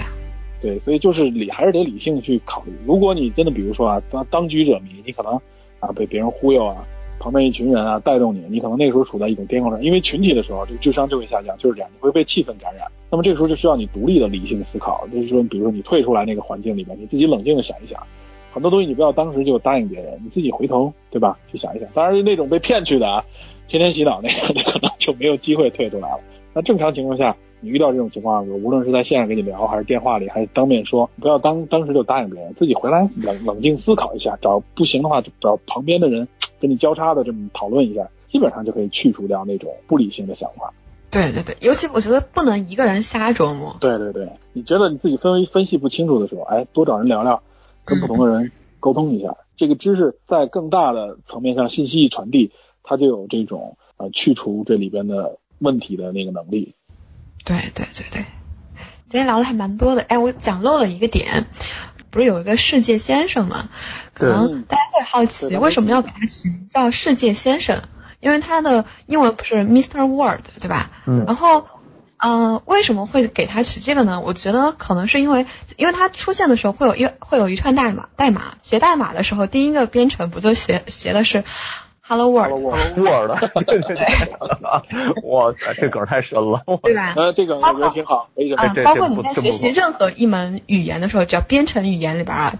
[0.62, 2.74] 对，所以就是理还是得理性去考虑。
[2.86, 5.34] 如果你真的比如说啊，当当局者迷，你可能
[5.80, 6.86] 啊被别人忽悠啊，
[7.20, 12.88] 旁边一群人啊带动你，你可能那时候处在一种巅峰上，因为群体的时候，这个智商就会下降，就是这样，你会被气氛感染。
[13.11, 18.01] 那么这时候就需要你独立的理性思考，就是说，比如说你退出来那个环境里面，你自己冷静的想一想。
[18.51, 21.38] 很多东西你不要当时就答应别人，你自己回头对吧？
[21.51, 21.88] 去想一想。
[21.93, 23.24] 当然那种被骗去的啊，
[23.67, 26.20] 天天洗脑那个，可能就没有机会退出来了。
[26.54, 36.28] 那正常情况下，你遇到这种情况，无论是在线上跟你聊，还是电话里，还是当面说，不要当当时就答应别人，自己回来冷冷静思考一下，找不行的话就找旁边的人
[36.60, 40.74] 跟你交叉的这么讨论一下，基本上就可以去除掉那种不理性的想法。
[41.12, 43.78] 对对对，尤其我觉得不能一个人瞎琢磨。
[43.80, 47.41] 对对对，你觉得你自己分分析不清楚的时候，哎，多找人聊聊。
[47.86, 52.52] 跟不同的人沟通一下，这个知识在更大的层面上信息一传递，
[52.84, 56.76] 它就有这种呃去除这里边的问题的那个能力。
[57.45, 58.26] 对对对对，
[59.10, 61.45] 今天聊的还蛮多的，哎，我讲漏了一个点，
[62.10, 63.70] 不是有一个世界先生吗？
[64.14, 67.82] 可能大家会好奇为什么要给他取名叫世界先生？
[68.20, 70.05] 因为他的英文不是 Mr.
[70.05, 70.91] Word 对吧？
[71.07, 71.66] 嗯然后，
[72.18, 74.20] 呃，为什么会给他取这个呢？
[74.20, 75.45] 我觉得可能是因为，
[75.78, 81.45] 因为他出现的时候会有一会有一串代码，代码学代码的时候，第一个编程不就写写的是
[82.10, 84.05] Hello World，World，对对对，
[85.30, 87.14] 哇塞，这梗太深了，对吧？
[87.16, 88.32] 呃，这个我觉得挺好，
[88.84, 92.53] 包括你在学习任何一门语言的时候，只要编程语言里边啊，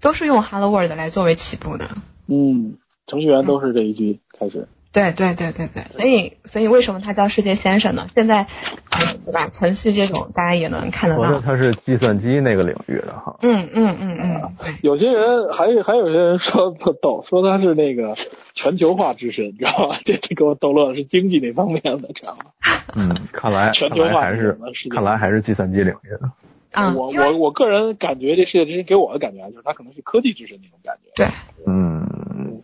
[0.00, 1.90] 都是用 Hello World 来作为起步的。
[2.26, 4.66] 嗯，程序员都是这一句开始。
[4.96, 8.08] 对对对对对，所以所以为什么他叫世界先生呢？
[8.14, 8.46] 现在，
[8.90, 9.48] 嗯对吧？
[9.52, 11.22] 程序这种大家也能看得到。
[11.22, 18.16] 我说他是计算机那个领域的哈，嗯嗯嗯嗯，有些人还有还有些人说特逗，说他是那个
[18.54, 19.98] 全球化之神，你知道吧？
[20.06, 22.46] 这这给我逗乐了，是经济那方面的，知道吗？
[22.96, 24.56] 嗯，看来全看球化还是
[24.90, 26.30] 看来还是计算机领域的，
[26.72, 31.10] 啊，我我我个人感觉这世界之神给我的感觉啊，就是他可能是科技之神那种感觉。
[31.14, 31.26] 对，
[31.66, 32.62] 嗯，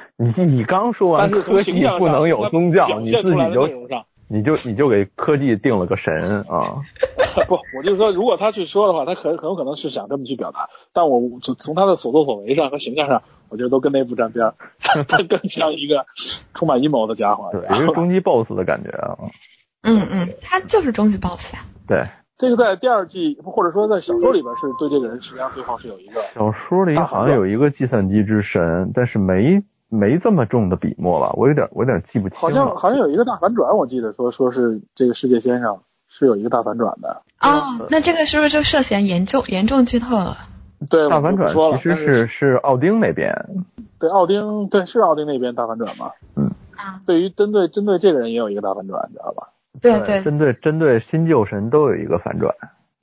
[0.16, 3.68] 你你刚说完科技形象，不能有宗教，你自己就，
[4.26, 6.80] 你就你就给科技定了个神啊，
[7.46, 14.54] 不，我就是说，如果他去说的话，他很很有可能是想这么去表达，但我从从他的所作所为上和形象上，我觉得都跟那不沾边儿，
[15.06, 16.06] 他更像一个
[16.54, 17.50] 充满阴谋的家伙。
[17.52, 19.18] 对，然后一个终极 BOSS 的感觉啊，
[19.82, 21.60] 嗯嗯，他就是终极 BOSS 啊。
[21.86, 22.06] 对，
[22.38, 29.62] 这个在第二季或者说在小说里边是对这个人实际上最后是有一个小说里好像有一个计算机之神，但是没
[29.94, 37.22] 没这么重的笔墨了，我有点我有点记不清好，像好像有一个大反转，我记得说说是这个世界先生是有一个大反转的。
[37.40, 40.36] 哦，那这个是不是就涉嫌严重严重剧透了？
[40.90, 43.34] 对，大反转其实是是奥丁那边，
[43.98, 46.10] 对奥丁，对是奥丁那边大反转嘛。
[46.76, 49.48] 啊，对于针对针对这个人也有一个大反转，你知道吧？
[49.80, 52.52] 对对，针对针对新旧神都有一个反转，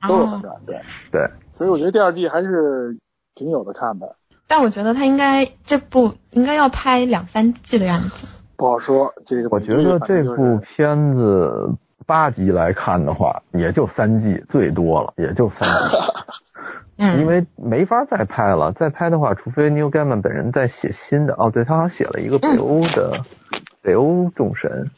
[0.03, 0.07] 哦。
[0.09, 0.79] 都有反转，对。
[1.11, 2.97] 对，所以我觉得第二季还是
[3.33, 4.15] 挺有的看的。
[4.51, 8.27] 但我觉得他应该这部应该要拍两三季的样子。
[8.57, 11.73] 不好说，这个我觉得这部部片子
[12.05, 15.95] 八集来看的话，也就三季最多了，也就三季，
[16.99, 18.73] 嗯，因为没法再拍了。
[18.73, 21.33] 再拍的话，除非 Neil Gaiman 本人在写新的。
[21.37, 23.23] 哦，对他好像写了一个北欧的、
[23.81, 24.91] 北欧众神，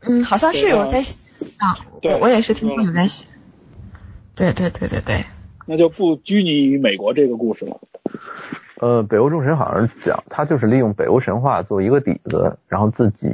[0.00, 1.20] 嗯，好像是有在写
[1.58, 3.26] 啊，对我我也是听说有在写。
[4.34, 5.26] 对对对对对，
[5.72, 7.80] 那就不拘泥于美国这个故事了。
[8.78, 13.30] 呃，北欧众神好像讲他就是利用北欧神话做一个底子，然后自己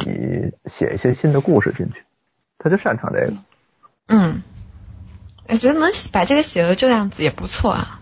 [0.66, 2.04] 写一些新的故事进去，
[2.58, 3.32] 他就擅长这个。
[4.06, 4.42] 嗯，
[5.48, 8.00] 我觉得能把这个写的这样子也不错啊。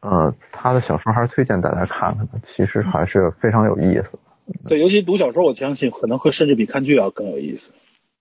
[0.00, 4.18] 呃，他的小说还是推荐大家看看的，其实还是非常有意思。
[4.66, 7.74] 对，尤其读小说，我相信可能会甚至比看剧要更有意思。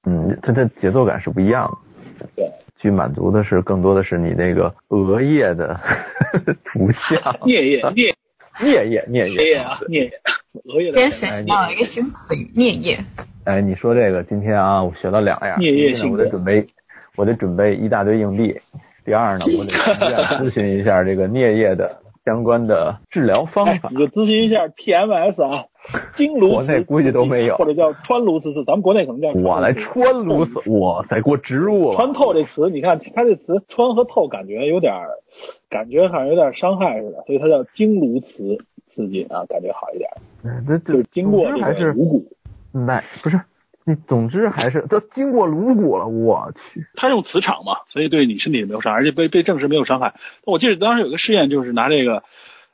[0.04, 1.80] 嗯，它的节奏感是不一样
[2.20, 2.28] 的。
[2.36, 5.80] 对，剧满足的是更多的是你那个额叶的
[6.64, 7.94] 图像， 颞叶，颞
[8.60, 10.12] 颞叶，颞颞叶叶啊，颞叶，
[10.66, 12.98] 额叶的今天学习到了一个新词语“颞叶
[13.44, 15.60] 哎，你说这个今天啊，我学到两样。
[15.60, 16.68] 颞叶第一呢我得准备，
[17.16, 18.60] 我得准备一大堆硬币。
[19.06, 19.72] 第二呢，我得
[20.40, 23.98] 咨询一下这个颞叶的相关的治疗方法哎你。
[23.98, 25.66] 就咨询一下 TMS 啊，
[26.14, 31.96] 经颅国内估计都没有或者叫穿颅刺刺，咱们国内可能叫我来穿颅刺，哇塞，给我植入了。
[31.96, 35.10] 穿透这词，你看它这词穿和透，感觉有点儿，
[35.70, 38.58] 感觉好像有点伤害似的，所以它叫经颅磁
[38.88, 40.10] 刺激啊，感觉好一点。
[40.44, 42.26] 哎这这就是经过这个颅骨，
[42.72, 43.40] 奶不是
[43.86, 46.86] 你，总之还是都经过颅骨了，我去。
[46.96, 50.16] 他用磁场嘛，所以对你身体没有伤害，而且被被证实没有伤害。
[50.46, 52.24] 我记得当时有个试验，就是拿这个，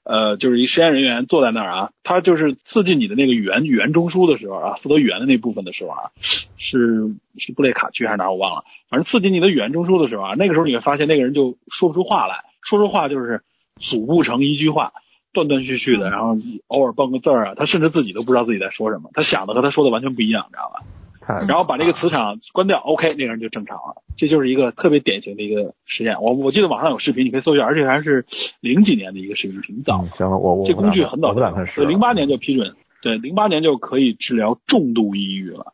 [0.03, 13.41] 呃，就是一实验人员坐在那儿啊，他就是刺激你的那个语言语言中枢的时候啊，负责语言的那部分的时候啊，是是布列卡区还是哪儿我忘了，反正刺激你的语言中枢的时候啊，那个时候你会发现那个人就说不出话来，说出话就是
[13.79, 14.91] 组不成一句话。
[15.33, 20.85] 断断续续的，然后偶尔蹦个字儿啊，他甚至自己都不知道自己在说什么，他想的和他说的完全不一样，你知道吧？
[21.25, 24.03] 太然后把这个磁场关掉，OK，那个人就正常了。
[24.15, 26.21] 这就是一个特别典型的一个实验。
[26.21, 28.25] 我我记得网上有视频，你可以搜一下，而且还是
[28.59, 30.09] 零几年的一个视频，挺早嗯。
[30.11, 31.87] 行了，我我这工具很早我不打算试了。
[31.87, 35.73] 零八年就批准，对，零八年就可以治疗重度抑郁了。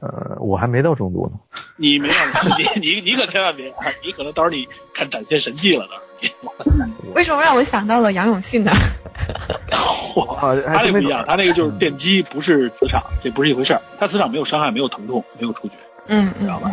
[0.00, 1.38] 呃，我还没到中度呢。
[1.76, 2.14] 你没有
[2.56, 3.72] 你你你可千万别，
[4.04, 8.70] 你可能到时候你看展现神迹了，到时候。”为什么让我想到了杨永信呢？
[10.16, 13.80] 哇他那不一样，他那个就是电击，不是磁场，这不是一回事儿。
[13.98, 15.74] 他磁场没有伤害，没有疼痛，没有触觉。
[16.08, 16.70] 嗯嗯知道吧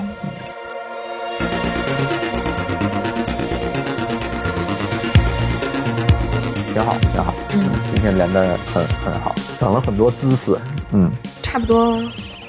[6.74, 7.34] 挺好，挺好。
[7.54, 10.58] 嗯，今天连的很很好，长了很多知识。
[10.92, 11.12] 嗯，
[11.42, 12.02] 差不多，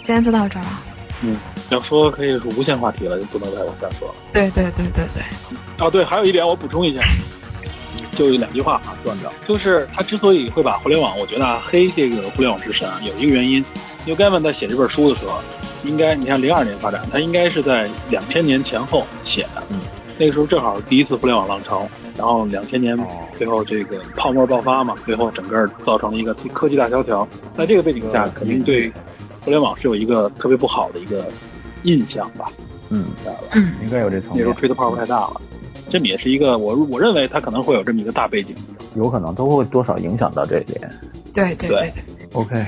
[0.03, 0.83] 今天就到这儿了。
[1.23, 1.37] 嗯，
[1.69, 4.15] 要说可以是无限话题了，就不能再往下说了。
[4.33, 5.23] 对对对对对，
[5.87, 7.03] 哦，对，还有一点我补充一下，
[8.13, 13.65] 就有两句话啊，断掉，就是他之所以会把互联网，我觉得啊黑这个互联网之神啊，有一个原因，
[14.07, 15.39] 因为 Gavin 在写这本书的时候，
[15.85, 19.79] 应该你看零二年发展，他应该是在两千年前后写的，嗯，
[20.17, 21.87] 那个时候正好第一次互联网浪潮，
[22.17, 23.07] 然后两千年哦
[23.37, 28.91] 最后这个泡沫爆发嘛，最后整个造成了一个科技大萧条，在这个背景下，肯定对
[29.45, 31.27] 互联网是有一个特别不好的一个
[31.83, 32.51] 印象吧，
[32.91, 33.49] 嗯，知道吧？
[33.55, 35.41] 嗯应该有这层面，那时候吹的泡泡太大了。
[35.89, 38.55] 这么也是一个我我认为它可能会有这么一个大背景。
[38.97, 40.81] 有可能都会多少影响到这一点。
[41.33, 42.03] 对对对对
[42.33, 42.65] ，OK，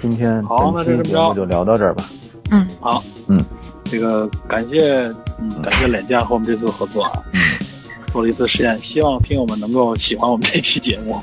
[0.00, 2.04] 今天好那就这么着期节目就聊到这儿吧。
[2.50, 3.42] 嗯，好，嗯，
[3.84, 7.40] 这个感谢嗯感谢脸酱和我们这次合作啊，嗯，
[8.12, 11.22] 做了一次实验，希望听友们能够喜欢我们这期节目。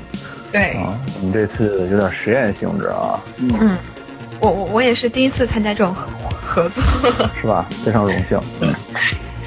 [0.52, 3.76] 对，啊，我们这次有点实验性质啊，嗯，嗯，
[4.44, 6.06] 我我我也是第一次参加这种合
[6.42, 6.82] 合作，
[7.40, 7.66] 是吧？
[7.84, 8.38] 非常荣幸。
[8.60, 8.72] 嗯，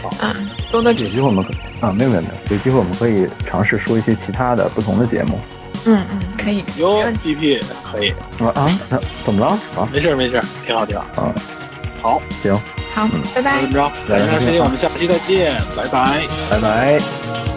[0.01, 1.51] 好嗯，多多有指机会我们可
[1.85, 5.39] 啊，没有没有没有，有机会我们可以尝试说一些其他的不同的节目。
[5.85, 7.61] 嗯嗯，可以，有没问题 GP
[7.91, 8.09] 可以，
[8.39, 9.47] 啊啊，那怎么了？
[9.79, 11.03] 啊没事没事，挺好挺好。
[11.21, 11.33] 啊，
[12.01, 12.59] 好，行，
[12.93, 13.67] 好，拜拜那这。
[13.67, 16.21] 么着，感谢大家时间，我们下期再见，拜拜。
[16.49, 17.56] 拜拜。